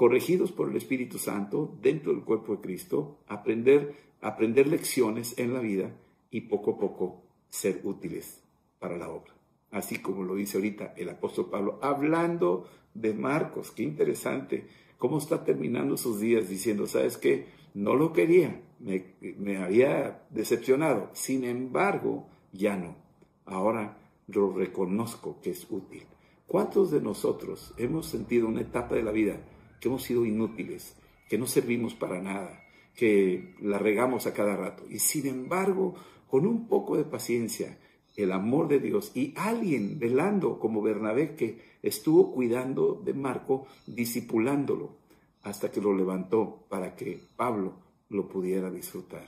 [0.00, 5.60] corregidos por el Espíritu Santo dentro del cuerpo de Cristo, aprender, aprender lecciones en la
[5.60, 5.94] vida
[6.30, 8.42] y poco a poco ser útiles
[8.78, 9.34] para la obra.
[9.70, 15.44] Así como lo dice ahorita el apóstol Pablo, hablando de Marcos, qué interesante, cómo está
[15.44, 17.48] terminando sus días diciendo, ¿sabes qué?
[17.74, 22.96] No lo quería, me, me había decepcionado, sin embargo, ya no.
[23.44, 26.04] Ahora lo reconozco que es útil.
[26.46, 29.38] ¿Cuántos de nosotros hemos sentido una etapa de la vida
[29.80, 30.94] que hemos sido inútiles,
[31.28, 32.62] que no servimos para nada,
[32.94, 34.84] que la regamos a cada rato.
[34.88, 35.94] Y sin embargo,
[36.28, 37.78] con un poco de paciencia,
[38.16, 44.96] el amor de Dios y alguien velando como Bernabé que estuvo cuidando de Marco, disipulándolo,
[45.42, 47.74] hasta que lo levantó para que Pablo
[48.10, 49.26] lo pudiera disfrutar.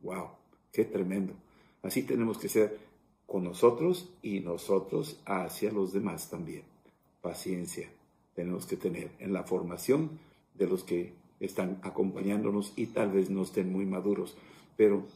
[0.00, 0.28] ¡Wow!
[0.72, 1.34] ¡Qué tremendo!
[1.82, 2.78] Así tenemos que ser
[3.26, 6.62] con nosotros y nosotros hacia los demás también.
[7.20, 7.90] Paciencia
[8.34, 10.18] tenemos que tener en la formación
[10.54, 14.36] de los que están acompañándonos y tal vez no estén muy maduros,
[14.76, 15.06] pero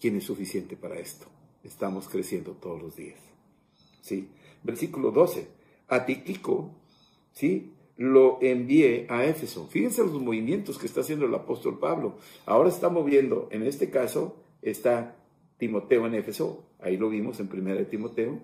[0.00, 1.26] ¿quién es suficiente para esto?
[1.62, 3.18] Estamos creciendo todos los días.
[4.00, 4.28] ¿Sí?
[4.62, 5.48] Versículo 12.
[5.88, 6.70] A Tiquico,
[7.32, 7.72] ¿sí?
[7.96, 9.66] Lo envié a Éfeso.
[9.68, 12.16] Fíjense los movimientos que está haciendo el apóstol Pablo.
[12.46, 15.16] Ahora está moviendo, en este caso, está
[15.58, 16.64] Timoteo en Éfeso.
[16.80, 18.40] Ahí lo vimos en primera de Timoteo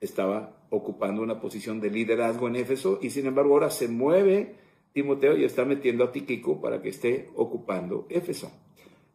[0.00, 4.54] estaba ocupando una posición de liderazgo en Éfeso y sin embargo ahora se mueve
[4.92, 8.50] Timoteo y está metiendo a Tiquico para que esté ocupando Éfeso.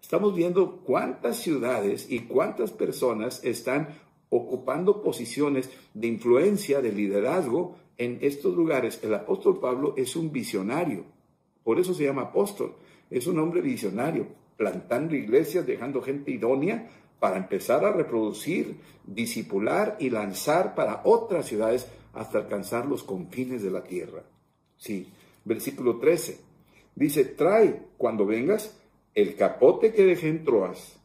[0.02, 3.90] Estamos viendo cuántas ciudades y cuántas personas están
[4.30, 9.00] ocupando posiciones de influencia, de liderazgo en estos lugares.
[9.04, 11.06] El apóstol Pablo es un visionario,
[11.64, 12.76] por eso se llama apóstol.
[13.10, 16.88] Es un hombre visionario, plantando iglesias, dejando gente idónea
[17.20, 23.72] para empezar a reproducir, disipular y lanzar para otras ciudades hasta alcanzar los confines de
[23.72, 24.24] la tierra.
[24.78, 25.12] Sí,
[25.44, 26.40] versículo 13.
[26.96, 28.78] Dice, trae cuando vengas
[29.14, 30.98] el capote que dejé en Troas,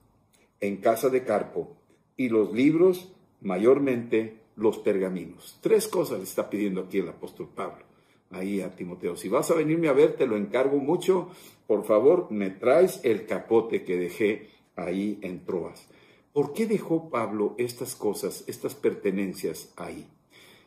[0.60, 1.76] en casa de Carpo,
[2.16, 5.58] y los libros, mayormente los pergaminos.
[5.60, 7.84] Tres cosas le está pidiendo aquí el apóstol Pablo,
[8.30, 9.16] ahí a Timoteo.
[9.16, 11.30] Si vas a venirme a ver, te lo encargo mucho,
[11.66, 15.86] por favor, me traes el capote que dejé ahí en Troas.
[16.32, 20.06] ¿Por qué dejó Pablo estas cosas, estas pertenencias ahí?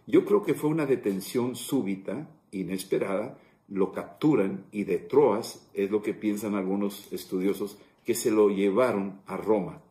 [0.06, 3.40] Yo creo que fue una detención súbita, inesperada,
[3.70, 9.22] lo capturan y de Troas, es lo que piensan algunos estudiosos, que se lo llevaron
[9.26, 9.82] a Roma.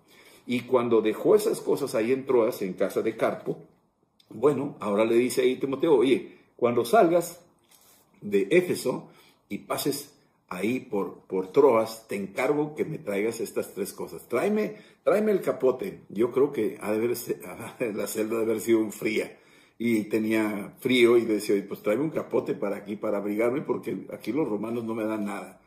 [0.47, 3.59] Y cuando dejó esas cosas ahí en Troas, en casa de Carpo,
[4.29, 7.41] bueno, ahora le dice ahí Timoteo, oye, cuando salgas
[8.21, 9.09] de Éfeso
[9.49, 10.15] y pases
[10.53, 14.29] ahí por, por Troas, te encargo que me traigas estas tres cosas.
[14.29, 16.03] Tráeme, tráeme el capote.
[16.09, 17.09] Yo creo que ha de
[17.95, 19.39] la celda de haber sido fría
[19.79, 24.33] y tenía frío y decía, pues tráeme un capote para aquí, para abrigarme, porque aquí
[24.33, 25.61] los romanos no me dan nada.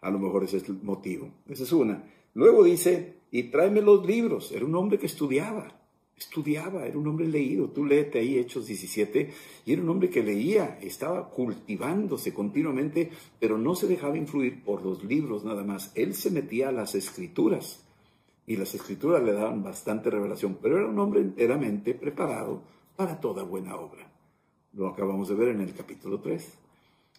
[0.00, 1.30] A lo mejor ese es el motivo.
[1.48, 2.04] Esa es una.
[2.34, 4.50] Luego dice, y tráeme los libros.
[4.52, 5.81] Era un hombre que estudiaba
[6.16, 7.68] estudiaba, era un hombre leído.
[7.68, 9.32] Tú léete ahí Hechos 17,
[9.64, 14.82] y era un hombre que leía, estaba cultivándose continuamente, pero no se dejaba influir por
[14.82, 15.92] los libros nada más.
[15.94, 17.84] Él se metía a las escrituras,
[18.46, 22.62] y las escrituras le daban bastante revelación, pero era un hombre enteramente preparado
[22.96, 24.10] para toda buena obra.
[24.72, 26.52] Lo acabamos de ver en el capítulo 3.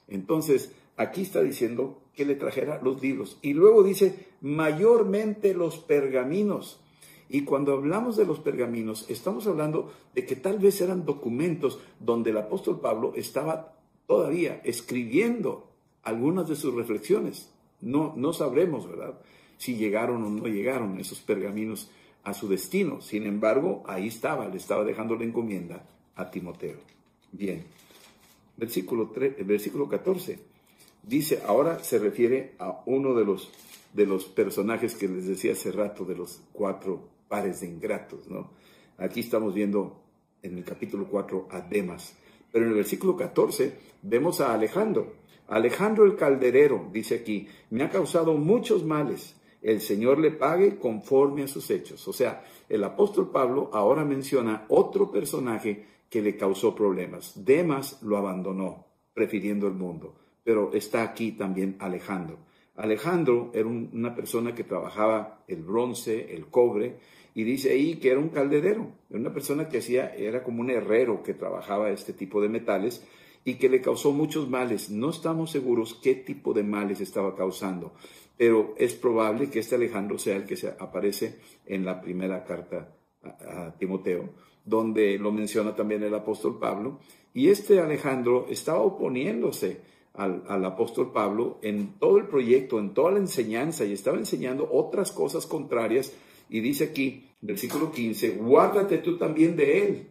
[0.08, 3.38] Entonces, aquí está diciendo que le trajera los libros.
[3.42, 6.80] Y luego dice, mayormente los pergaminos.
[7.34, 12.30] Y cuando hablamos de los pergaminos, estamos hablando de que tal vez eran documentos donde
[12.30, 13.74] el apóstol Pablo estaba
[14.06, 15.68] todavía escribiendo
[16.04, 17.50] algunas de sus reflexiones.
[17.82, 19.20] No, no sabremos, ¿verdad?
[19.58, 21.90] Si llegaron o no llegaron esos pergaminos
[22.24, 23.02] a su destino.
[23.02, 26.78] Sin embargo, ahí estaba, le estaba dejando la encomienda a Timoteo.
[27.32, 27.66] Bien,
[28.58, 30.38] versículo, 3, versículo 14.
[31.02, 33.52] Dice, ahora se refiere a uno de los,
[33.92, 38.52] de los personajes que les decía hace rato, de los cuatro pares de ingratos, ¿no?
[39.00, 40.04] Aquí estamos viendo
[40.44, 42.16] en el capítulo 4 a Demas,
[42.52, 45.14] pero en el versículo 14 vemos a Alejandro.
[45.48, 49.36] Alejandro el calderero, dice aquí, me ha causado muchos males.
[49.64, 52.08] El Señor le pague conforme a sus hechos.
[52.08, 57.44] O sea, el apóstol Pablo ahora menciona otro personaje que le causó problemas.
[57.44, 60.20] Demas lo abandonó, prefiriendo el mundo.
[60.44, 62.38] Pero está aquí también Alejandro.
[62.76, 66.98] Alejandro era una persona que trabajaba el bronce, el cobre,
[67.36, 70.70] y dice ahí que era un calderero, era una persona que hacía, era como un
[70.70, 73.04] herrero que trabajaba este tipo de metales
[73.44, 74.90] y que le causó muchos males.
[74.90, 77.94] No estamos seguros qué tipo de males estaba causando,
[78.38, 82.96] pero es probable que este Alejandro sea el que se aparece en la primera carta
[83.24, 84.30] a, Timoteo,
[84.64, 87.00] donde lo menciona también el apóstol Pablo.
[87.34, 89.82] Y este Alejandro estaba oponiéndose
[90.14, 94.70] al, al, apóstol Pablo en todo el proyecto, en toda la enseñanza, y estaba enseñando
[94.72, 96.14] otras cosas contrarias.
[96.54, 100.08] Y dice aquí, versículo 15, guárdate tú también de él,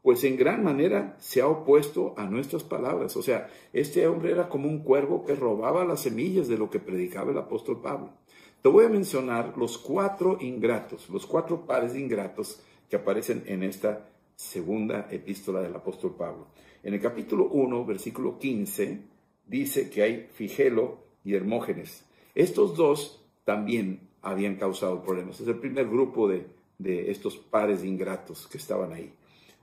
[0.00, 3.14] pues en gran manera se ha opuesto a nuestras palabras.
[3.18, 6.78] O sea, este hombre era como un cuervo que robaba las semillas de lo que
[6.78, 8.14] predicaba el apóstol Pablo.
[8.62, 13.62] Te voy a mencionar los cuatro ingratos, los cuatro pares de ingratos que aparecen en
[13.62, 16.46] esta segunda epístola del apóstol Pablo.
[16.82, 18.98] En el capítulo 1, versículo 15,
[19.46, 22.06] dice que hay Figelo y Hermógenes.
[22.34, 25.40] Estos dos también habían causado problemas.
[25.40, 26.46] Es el primer grupo de,
[26.78, 29.12] de estos pares ingratos que estaban ahí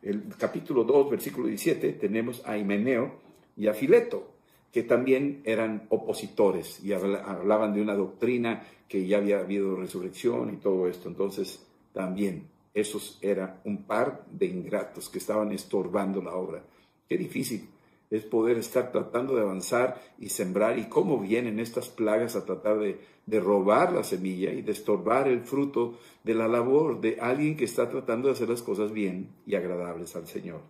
[0.01, 3.15] el capítulo 2, versículo 17, tenemos a Himeneo
[3.57, 4.31] y a Fileto,
[4.71, 10.57] que también eran opositores y hablaban de una doctrina que ya había habido resurrección y
[10.57, 11.09] todo esto.
[11.09, 16.63] Entonces, también esos eran un par de ingratos que estaban estorbando la obra.
[17.07, 17.67] Qué difícil
[18.09, 22.79] es poder estar tratando de avanzar y sembrar y cómo vienen estas plagas a tratar
[22.79, 22.99] de,
[23.39, 27.87] robar la semilla y de estorbar el fruto de la labor de alguien que está
[27.89, 30.61] tratando de hacer las cosas bien y agradables al Señor.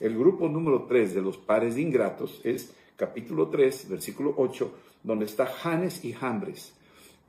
[0.00, 4.72] El grupo número 3 de los pares de ingratos es capítulo 3, versículo 8,
[5.02, 6.77] donde está Janes y Jambres.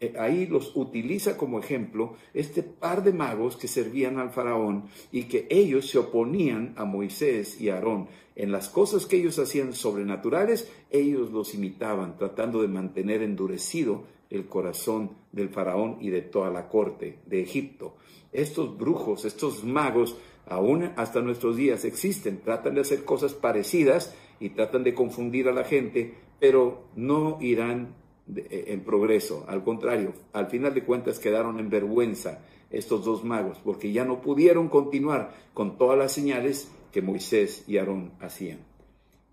[0.02, 5.24] Eh, ahí los utiliza como ejemplo este par de magos que servían al faraón y
[5.24, 8.08] que ellos se oponían a Moisés y Aarón.
[8.36, 14.46] En las cosas que ellos hacían sobrenaturales, ellos los imitaban, tratando de mantener endurecido el
[14.46, 17.96] corazón del faraón y de toda la corte de Egipto.
[18.32, 20.16] Estos brujos, estos magos,
[20.48, 25.54] aún hasta nuestros días existen, tratan de hacer cosas parecidas y tratan de confundir a
[25.54, 27.96] la gente, pero no irán
[28.36, 29.46] eh, en progreso.
[29.48, 32.40] Al contrario, al final de cuentas quedaron en vergüenza
[32.70, 37.78] estos dos magos, porque ya no pudieron continuar con todas las señales que Moisés y
[37.78, 38.60] Aarón hacían.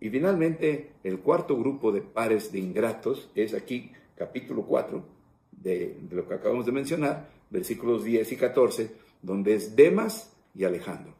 [0.00, 5.04] Y finalmente, el cuarto grupo de pares de ingratos es aquí, capítulo 4,
[5.52, 8.90] de, de lo que acabamos de mencionar, versículos 10 y 14,
[9.22, 11.14] donde es Demas y Alejandro,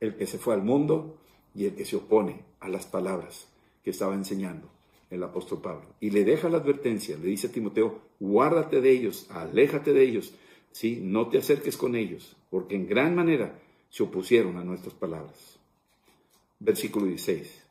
[0.00, 1.18] el que se fue al mundo
[1.54, 3.48] y el que se opone a las palabras
[3.82, 4.68] que estaba enseñando
[5.12, 5.94] el apóstol Pablo.
[6.00, 10.34] Y le deja la advertencia, le dice a Timoteo, guárdate de ellos, aléjate de ellos,
[10.72, 11.00] ¿sí?
[11.02, 15.58] no te acerques con ellos, porque en gran manera se opusieron a nuestras palabras.
[16.58, 17.62] Versículo 16.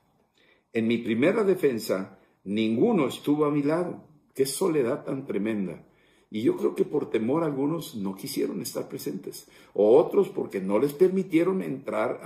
[0.74, 4.04] En mi primera defensa, ninguno estuvo a mi lado.
[4.36, 5.84] Qué soledad tan tremenda.
[6.30, 10.80] Y yo creo que por temor algunos no quisieron estar presentes, o otros porque no
[10.80, 12.22] les permitieron entrar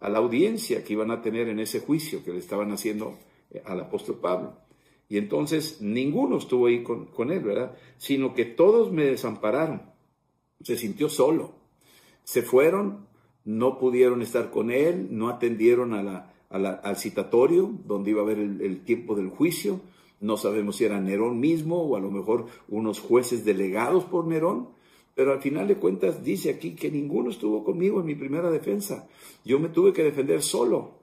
[0.00, 3.18] a la audiencia que iban a tener en ese juicio que le estaban haciendo
[3.64, 4.54] al apóstol Pablo.
[5.08, 7.76] Y entonces ninguno estuvo ahí con, él, ¿verdad?
[7.96, 9.82] Sino que todos me desampararon.
[10.60, 11.54] Se sintió solo.
[12.24, 13.06] Se fueron,
[13.44, 18.84] no pudieron estar con él, no atendieron a al citatorio donde iba a haber el
[18.84, 19.80] tiempo del juicio.
[20.20, 24.68] No sabemos si era Nerón mismo o a lo mejor unos jueces delegados por Nerón.
[25.14, 29.08] Pero al final de cuentas dice aquí que ninguno estuvo conmigo en mi primera defensa.
[29.44, 30.97] Yo me tuve que defender solo.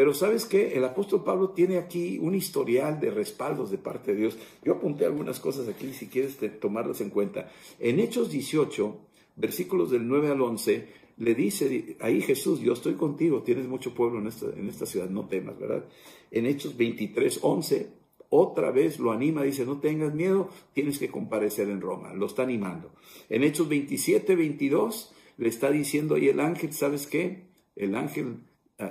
[0.00, 4.20] Pero sabes qué, el apóstol Pablo tiene aquí un historial de respaldos de parte de
[4.20, 4.38] Dios.
[4.64, 7.50] Yo apunté algunas cosas aquí, si quieres tomarlas en cuenta.
[7.78, 8.96] En Hechos 18,
[9.36, 14.20] versículos del 9 al 11, le dice ahí Jesús, yo estoy contigo, tienes mucho pueblo
[14.20, 15.84] en esta, en esta ciudad, no temas, ¿verdad?
[16.30, 17.90] En Hechos 23, 11,
[18.30, 22.42] otra vez lo anima, dice, no tengas miedo, tienes que comparecer en Roma, lo está
[22.42, 22.90] animando.
[23.28, 27.50] En Hechos 27, 22, le está diciendo ahí el ángel, ¿sabes qué?
[27.76, 28.38] El ángel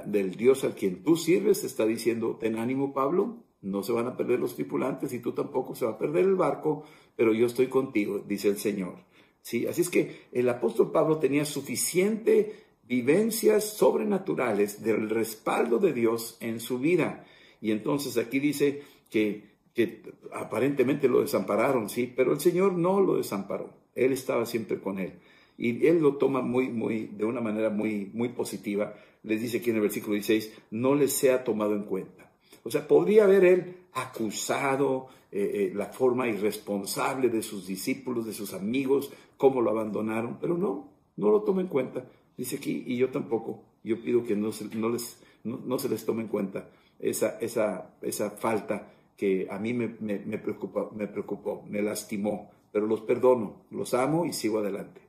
[0.06, 4.16] del Dios al quien tú sirves, está diciendo, ten ánimo Pablo, no se van a
[4.16, 6.84] perder los tripulantes y tú tampoco se va a perder el barco,
[7.16, 8.96] pero yo estoy contigo, dice el Señor.
[9.42, 9.66] ¿Sí?
[9.68, 16.60] Así es que el apóstol Pablo tenía suficiente vivencias sobrenaturales del respaldo de Dios en
[16.60, 17.26] su vida.
[17.62, 20.02] Y entonces aquí dice que, que
[20.34, 23.74] aparentemente lo desampararon, sí, pero el Señor no lo desamparó.
[23.96, 25.20] Él estaba siempre con él.
[25.58, 28.96] Y él lo toma muy, muy, de una manera muy, muy positiva.
[29.24, 32.32] Les dice aquí en el versículo 16, no les sea tomado en cuenta.
[32.64, 38.34] O sea, podría haber él acusado eh, eh, la forma irresponsable de sus discípulos, de
[38.34, 42.06] sus amigos, cómo lo abandonaron, pero no, no lo toma en cuenta.
[42.38, 43.64] Dice aquí, y yo tampoco.
[43.84, 47.96] Yo pido que no se, no les, no, se les tome en cuenta esa, esa,
[48.02, 53.02] esa falta que a mí me, me, me, preocupó, me preocupó, me lastimó, pero los
[53.02, 55.02] perdono, los amo y sigo adelante.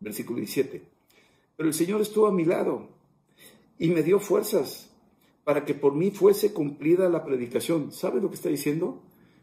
[0.00, 0.82] Versículo 17.
[1.56, 2.88] Pero el Señor estuvo a mi lado
[3.78, 4.90] y me dio fuerzas
[5.44, 7.92] para que por mí fuese cumplida la predicación.
[7.92, 9.02] ¿Sabe lo que está diciendo?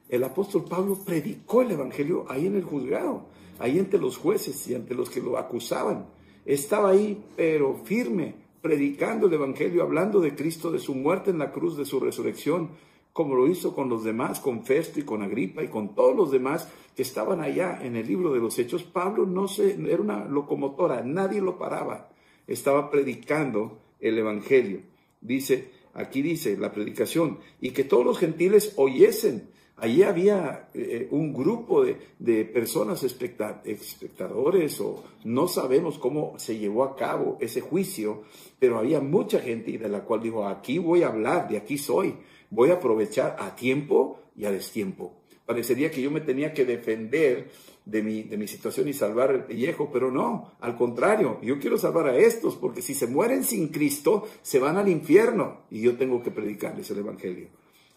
[0.09, 3.27] El apóstol Pablo predicó el Evangelio ahí en el juzgado,
[3.59, 6.07] ahí ante los jueces y ante los que lo acusaban.
[6.45, 11.51] Estaba ahí, pero firme, predicando el Evangelio, hablando de Cristo, de su muerte en la
[11.51, 12.71] cruz, de su resurrección,
[13.13, 16.31] como lo hizo con los demás, con Festo y con Agripa y con todos los
[16.31, 18.83] demás que estaban allá en el libro de los Hechos.
[18.83, 22.09] Pablo no se, era una locomotora, nadie lo paraba.
[22.47, 24.81] Estaba predicando el Evangelio.
[25.21, 29.49] Dice, aquí dice la predicación, y que todos los gentiles oyesen.
[29.77, 36.95] Allí había eh, un grupo de, personas espectadores o no sabemos cómo se llevó a
[36.95, 38.21] cabo ese juicio,
[38.59, 42.13] pero había mucha gente de la cual dijo, aquí voy a hablar, de aquí soy,
[42.51, 45.15] voy a aprovechar a tiempo y a destiempo.
[45.45, 47.49] Parecería que yo me tenía que defender
[47.85, 51.77] de mi, de mi situación y salvar el pellejo, pero no, al contrario, yo quiero
[51.77, 55.97] salvar a estos, porque si se mueren sin Cristo, se van al infierno y yo
[55.97, 57.49] tengo que predicarles el Evangelio.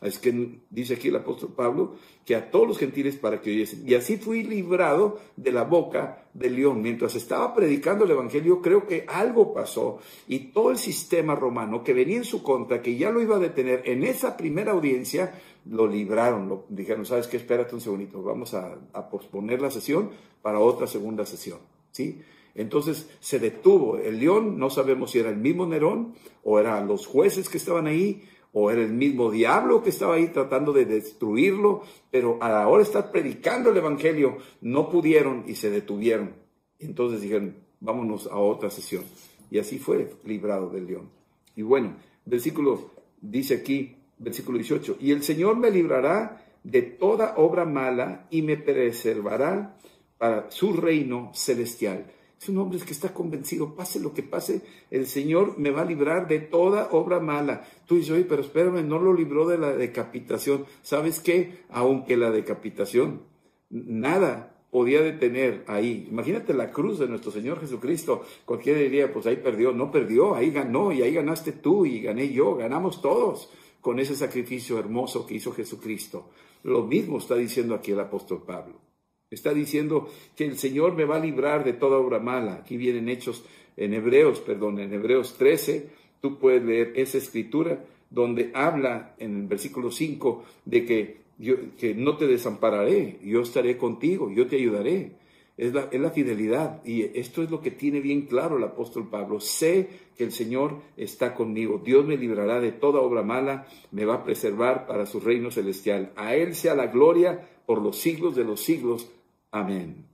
[0.07, 3.83] Es que dice aquí el apóstol Pablo que a todos los gentiles para que oyesen.
[3.87, 6.81] Y así fui librado de la boca del león.
[6.83, 9.99] Mientras estaba predicando el Evangelio, creo que algo pasó
[10.29, 13.41] y todo el sistema romano que venía en su contra, que ya lo iba a
[13.41, 15.35] detener en esa primera audiencia,
[15.69, 16.49] lo libraron.
[16.49, 17.37] Lo, dijeron, ¿sabes qué?
[17.37, 20.11] Espérate un segundito, vamos a, a posponer la sesión
[20.43, 21.59] para otra segunda sesión.
[21.91, 22.21] ¿Sí?
[22.57, 27.07] Entonces se detuvo el león, no sabemos si era el mismo Nerón o eran los
[27.07, 28.23] jueces que estaban ahí,
[28.59, 33.11] o era el mismo diablo que estaba ahí tratando de destruirlo, pero a la estar
[33.11, 36.31] predicando el Evangelio no pudieron y se detuvieron.
[36.79, 39.05] Entonces dijeron, vámonos a otra sesión.
[39.51, 41.11] Y así fue librado del león.
[41.55, 47.67] Y bueno, versículo dice aquí, versículo 18, y el Señor me librará de toda obra
[47.67, 49.77] mala y me preservará
[50.17, 52.07] para su reino celestial.
[52.41, 55.87] Es un hombre que está convencido, pase lo que pase, el Señor me va a
[55.87, 57.67] librar de toda obra mala.
[57.87, 60.67] Tú dices, oye, pero espérame, no lo libró de la decapitación.
[60.83, 61.65] ¿Sabes qué?
[61.71, 63.23] Aunque la decapitación,
[63.71, 66.07] nada podía detener ahí.
[66.11, 68.23] Imagínate la cruz de nuestro Señor Jesucristo.
[68.45, 69.73] Cualquiera diría, pues ahí perdió.
[69.73, 73.49] No perdió, ahí ganó y ahí ganaste tú y gané yo, ganamos todos
[73.81, 76.29] con ese sacrificio hermoso que hizo Jesucristo.
[76.65, 78.86] Lo mismo está diciendo aquí el apóstol Pablo.
[79.29, 82.55] Está diciendo que el Señor me va a librar de toda obra mala.
[82.55, 83.45] Aquí vienen hechos
[83.77, 89.47] en Hebreos, perdón, en Hebreos 13, tú puedes leer esa escritura donde habla en el
[89.49, 95.13] versículo 5 de que, yo, que no te desampararé, yo estaré contigo, yo te ayudaré.
[95.57, 96.85] Es la, es la fidelidad.
[96.85, 99.41] Y esto es lo que tiene bien claro el apóstol Pablo.
[99.41, 101.81] Sé que el Señor está conmigo.
[101.83, 106.13] Dios me librará de toda obra mala, me va a preservar para su reino celestial.
[106.15, 109.11] A Él sea la gloria por los siglos de los siglos.
[109.57, 110.05] Amén.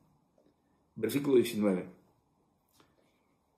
[0.94, 1.84] Versículo 19.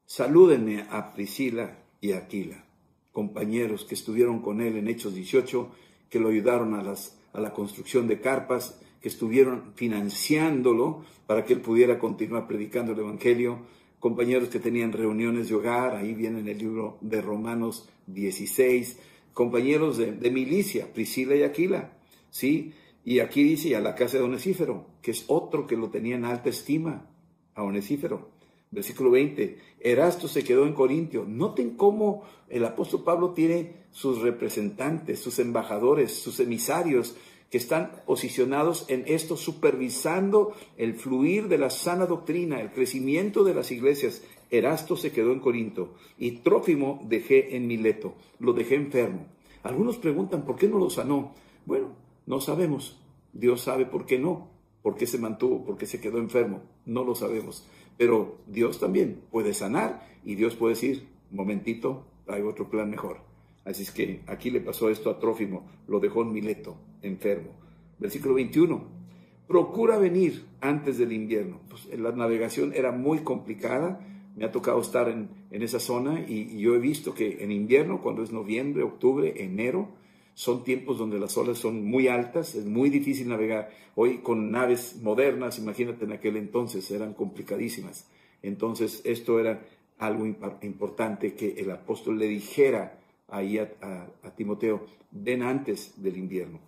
[0.06, 2.64] Salúdenme a Priscila y Aquila,
[3.12, 5.70] compañeros que estuvieron con él en Hechos 18,
[6.08, 11.60] que lo ayudaron a, las, la construcción de carpas, que estuvieron financiándolo para que él
[11.60, 13.58] pudiera continuar predicando el Evangelio,
[14.00, 18.98] compañeros que tenían reuniones de hogar, ahí viene en el libro de Romanos 16,
[19.34, 21.92] compañeros de, de milicia, Priscila y Aquila,
[22.30, 22.72] ¿sí?
[23.04, 26.24] Y aquí dice a la casa de Onesífero, que es otro que lo tenía en
[26.24, 27.10] alta estima,
[27.54, 28.30] a Onesífero.
[28.70, 31.24] Versículo 20, Erasto se quedó en Corintio.
[31.28, 37.14] Noten cómo el apóstol Pablo tiene sus representantes, sus embajadores, sus emisarios,
[37.50, 43.54] que están posicionados en esto, supervisando el fluir de la sana doctrina, el crecimiento de
[43.54, 44.24] las iglesias.
[44.50, 49.26] Erasto se quedó en Corinto y Trófimo dejé en Mileto, lo dejé enfermo.
[49.62, 51.32] Algunos preguntan, ¿por qué no lo sanó?
[51.64, 51.94] Bueno,
[52.26, 53.00] no sabemos.
[53.32, 54.50] Dios sabe por qué no,
[54.82, 56.62] por qué se mantuvo, por qué se quedó enfermo.
[56.86, 57.66] No lo sabemos.
[57.96, 63.18] Pero Dios también puede sanar y Dios puede decir, momentito, hay otro plan mejor.
[63.64, 67.50] Así es que aquí le pasó esto a Trófimo, lo dejó en Mileto, enfermo.
[67.98, 69.04] Versículo 21.
[69.46, 71.60] Procura venir antes del invierno.
[71.68, 74.00] Pues la navegación era muy complicada.
[74.36, 78.22] Me ha tocado estar en, esa zona y yo he visto que en invierno, cuando
[78.22, 79.88] es noviembre, octubre, enero,
[80.34, 83.70] son tiempos donde las olas son muy altas, es muy difícil navegar.
[83.94, 88.08] Hoy con naves modernas, imagínate en aquel entonces, eran complicadísimas.
[88.42, 89.64] Entonces, esto era
[89.98, 96.60] algo importante que el apóstol le dijera ahí a, Timoteo, ven antes del invierno.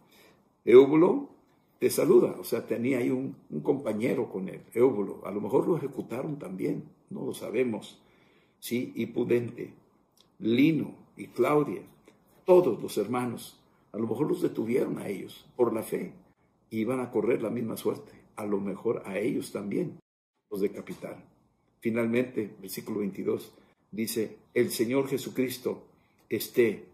[0.65, 1.29] Éubulo
[1.79, 5.21] te saluda, o sea, tenía ahí un, compañero con él, Éubulo.
[5.27, 8.01] A lo mejor lo ejecutaron también, no lo sabemos.
[8.59, 9.75] Sí, y Pudente,
[10.39, 11.83] Lino y Claudia,
[12.45, 13.56] todos los hermanos,
[13.97, 16.13] a lo mejor los detuvieron a ellos por la fe,
[16.69, 19.99] iban a correr la misma suerte, a lo mejor a ellos también
[20.51, 21.25] los decapitaron.
[21.81, 23.55] Finalmente, versículo 22
[23.91, 25.83] dice, el Señor Jesucristo
[26.29, 26.85] esté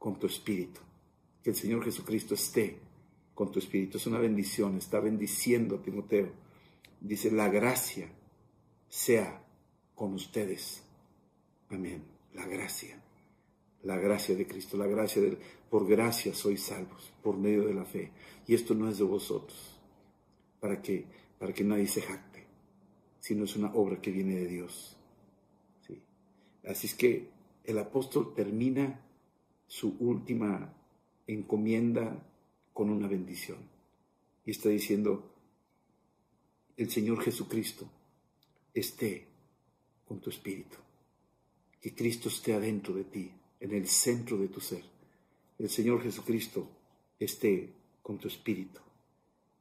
[0.00, 0.80] con tu espíritu.
[1.44, 2.80] Que el Señor Jesucristo esté
[3.36, 3.98] con tu espíritu.
[3.98, 6.32] Es una bendición, está bendiciendo a Timoteo.
[7.00, 8.10] Dice, la gracia
[8.88, 9.44] sea
[9.94, 10.82] con ustedes.
[11.70, 12.02] Amén.
[12.34, 13.00] La gracia.
[13.82, 15.38] La gracia de Cristo, la gracia de
[15.70, 18.10] por gracia sois salvos por medio de la fe.
[18.46, 19.78] Y esto no es de vosotros,
[20.60, 21.06] para que
[21.38, 22.44] para que nadie se jacte,
[23.20, 24.96] sino es una obra que viene de Dios.
[25.86, 26.00] ¿Sí?
[26.66, 27.28] Así es que
[27.64, 29.00] el apóstol termina
[29.66, 30.74] su última
[31.26, 32.26] encomienda
[32.72, 33.58] con una bendición.
[34.44, 35.30] Y está diciendo,
[36.76, 37.88] el Señor Jesucristo
[38.74, 39.26] esté
[40.06, 40.76] con tu espíritu.
[41.80, 43.30] Que Cristo esté adentro de ti,
[43.60, 44.82] en el centro de tu ser.
[45.58, 46.68] El Señor Jesucristo
[47.18, 48.80] esté con tu espíritu.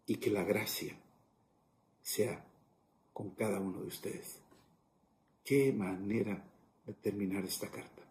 [0.05, 0.95] Y que la gracia
[2.01, 2.45] sea
[3.11, 4.39] con cada uno de ustedes.
[5.43, 6.41] Qué manera
[6.85, 8.03] de terminar esta carta.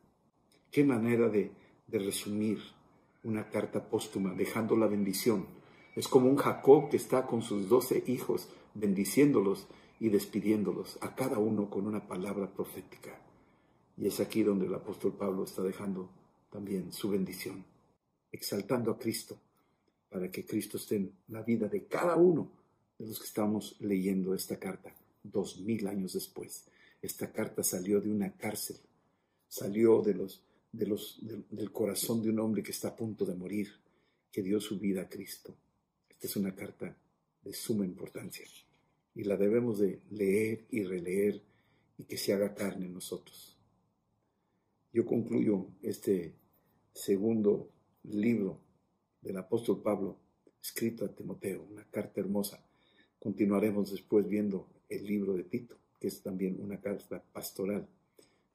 [0.70, 1.50] Qué manera de,
[1.88, 2.58] resumir
[3.22, 5.46] una carta póstuma, dejando la bendición.
[5.94, 9.66] Es como un Jacob que está con sus doce hijos, bendiciéndolos
[10.00, 13.18] y despidiéndolos, a cada uno con una palabra profética.
[13.96, 16.10] Y es aquí donde el apóstol Pablo está dejando
[16.50, 17.64] también su bendición,
[18.30, 19.38] exaltando a Cristo,
[20.10, 22.50] para que Cristo esté en la vida de cada uno
[22.98, 26.64] de los que estamos leyendo esta carta, dos mil años después.
[27.02, 28.76] Esta carta salió de una cárcel,
[29.48, 30.42] salió de los,
[30.72, 31.18] de los,
[31.50, 33.68] del corazón de un hombre que está a punto de morir,
[34.30, 35.54] que dio su vida a Cristo.
[36.08, 36.96] Esta es una carta
[37.42, 38.44] de suma importancia
[39.14, 41.42] y la debemos de leer y releer
[41.98, 43.55] y que se haga carne en nosotros.
[44.96, 46.32] Yo concluyo este
[46.94, 47.68] segundo
[48.04, 48.62] libro
[49.20, 50.16] del apóstol Pablo,
[50.62, 52.64] escrito a Timoteo, una carta hermosa.
[53.18, 57.86] Continuaremos después viendo el libro de Tito, que es también una carta pastoral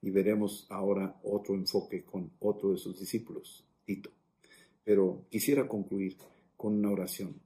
[0.00, 4.10] y veremos ahora otro enfoque con otro de sus discípulos, Tito.
[4.82, 6.16] Pero quisiera concluir
[6.56, 7.36] con una oración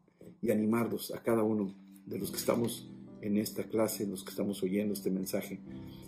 [0.41, 1.77] y animarlos a cada uno
[2.07, 2.89] de los que estamos
[3.21, 5.61] en esta clase, los que estamos oyendo este mensaje,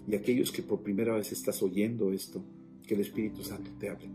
[0.06, 2.42] y aquellos que por primera vez estás oyendo esto,
[2.88, 4.08] que el Espíritu Santo te hable,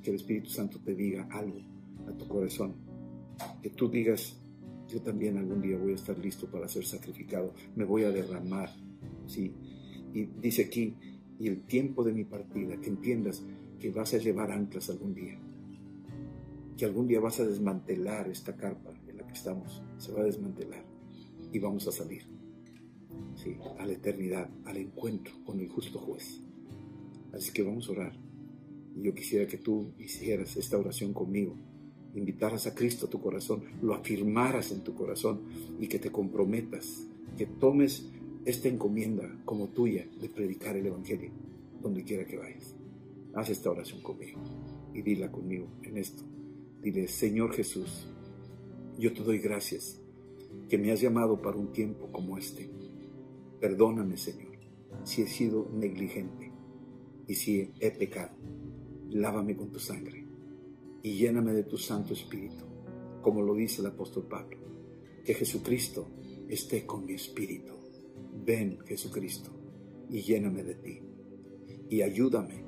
[0.00, 1.58] que el Espíritu Santo te diga algo
[2.06, 2.76] a tu corazón,
[3.60, 4.40] que tú digas,
[4.86, 8.70] yo también algún día voy a estar listo para ser sacrificado, me voy a derramar,
[9.26, 9.52] ¿sí?
[10.14, 10.94] Y dice aquí,
[11.40, 13.42] y el tiempo de mi partida, que entiendas
[13.80, 15.36] que vas a llevar anclas algún día,
[16.76, 20.24] que algún día vas a desmantelar esta carpa en la que estamos, se va a
[20.24, 20.84] desmantelar
[21.50, 22.22] y vamos a salir,
[23.34, 26.43] sí, a la eternidad, al encuentro con el justo juez.
[27.34, 28.12] Así que vamos a orar.
[28.96, 31.56] Y yo quisiera que tú hicieras esta oración conmigo,
[32.14, 35.42] invitaras a Cristo a tu corazón, lo afirmaras en tu corazón
[35.80, 37.06] y que te comprometas,
[37.36, 38.08] que tomes
[38.44, 41.32] esta encomienda como tuya de predicar el Evangelio
[41.82, 42.76] donde quiera que vayas.
[43.34, 44.40] Haz esta oración conmigo
[44.94, 46.22] y dila conmigo en esto.
[46.80, 48.06] Dile, Señor Jesús,
[48.98, 50.00] yo te doy gracias
[50.68, 52.70] que me has llamado para un tiempo como este.
[53.60, 54.56] Perdóname, Señor,
[55.02, 56.53] si he sido negligente
[57.26, 58.36] y si he pecado.
[59.10, 60.26] Lávame con tu sangre
[61.02, 62.64] y lléname de tu Santo Espíritu,
[63.22, 64.58] como lo dice el apóstol Pablo.
[65.24, 66.08] Que Jesucristo
[66.48, 67.74] esté con mi espíritu
[68.44, 69.50] Ven, Jesucristo,
[70.10, 71.00] y lléname de ti,
[71.88, 72.64] y ayúdame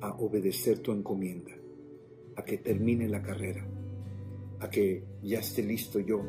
[0.00, 1.52] a obedecer tu encomienda,
[2.36, 3.66] a que termine la carrera,
[4.60, 6.22] a que ya esté listo yo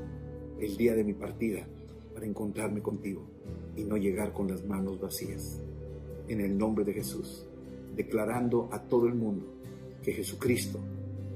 [0.60, 1.66] el día de mi partida
[2.14, 3.30] para encontrarme contigo
[3.78, 5.62] y no llegar con las manos vacías.
[6.28, 7.46] En el nombre de Jesús,
[7.96, 9.46] declarando a todo el mundo
[10.02, 10.80] que Jesucristo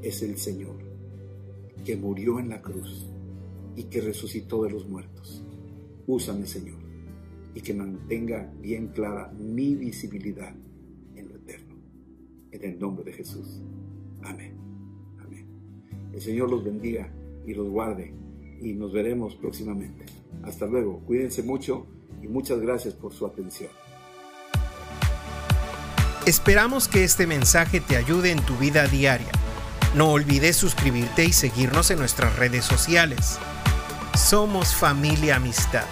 [0.02, 0.76] es el Señor,
[1.86, 3.08] que murió en la cruz
[3.76, 5.44] y que resucitó de los muertos.
[6.08, 6.90] Úsame, Señor
[7.54, 10.54] y que mantenga bien clara mi visibilidad
[11.16, 11.76] en lo eterno.
[12.52, 13.62] En el nombre de Jesús.
[14.22, 14.54] Amén.
[15.20, 15.46] Amén.
[16.14, 17.12] El Señor los bendiga
[17.46, 18.14] y los guarde
[18.62, 20.06] y nos veremos próximamente.
[20.44, 21.00] Hasta luego.
[21.06, 21.86] Cuídense mucho
[22.22, 23.72] y muchas gracias por su atención.
[26.26, 29.32] Esperamos que este mensaje te ayude en tu vida diaria.
[29.96, 33.40] No olvides suscribirte y seguirnos en nuestras redes sociales.
[34.16, 35.86] Somos familia amistad.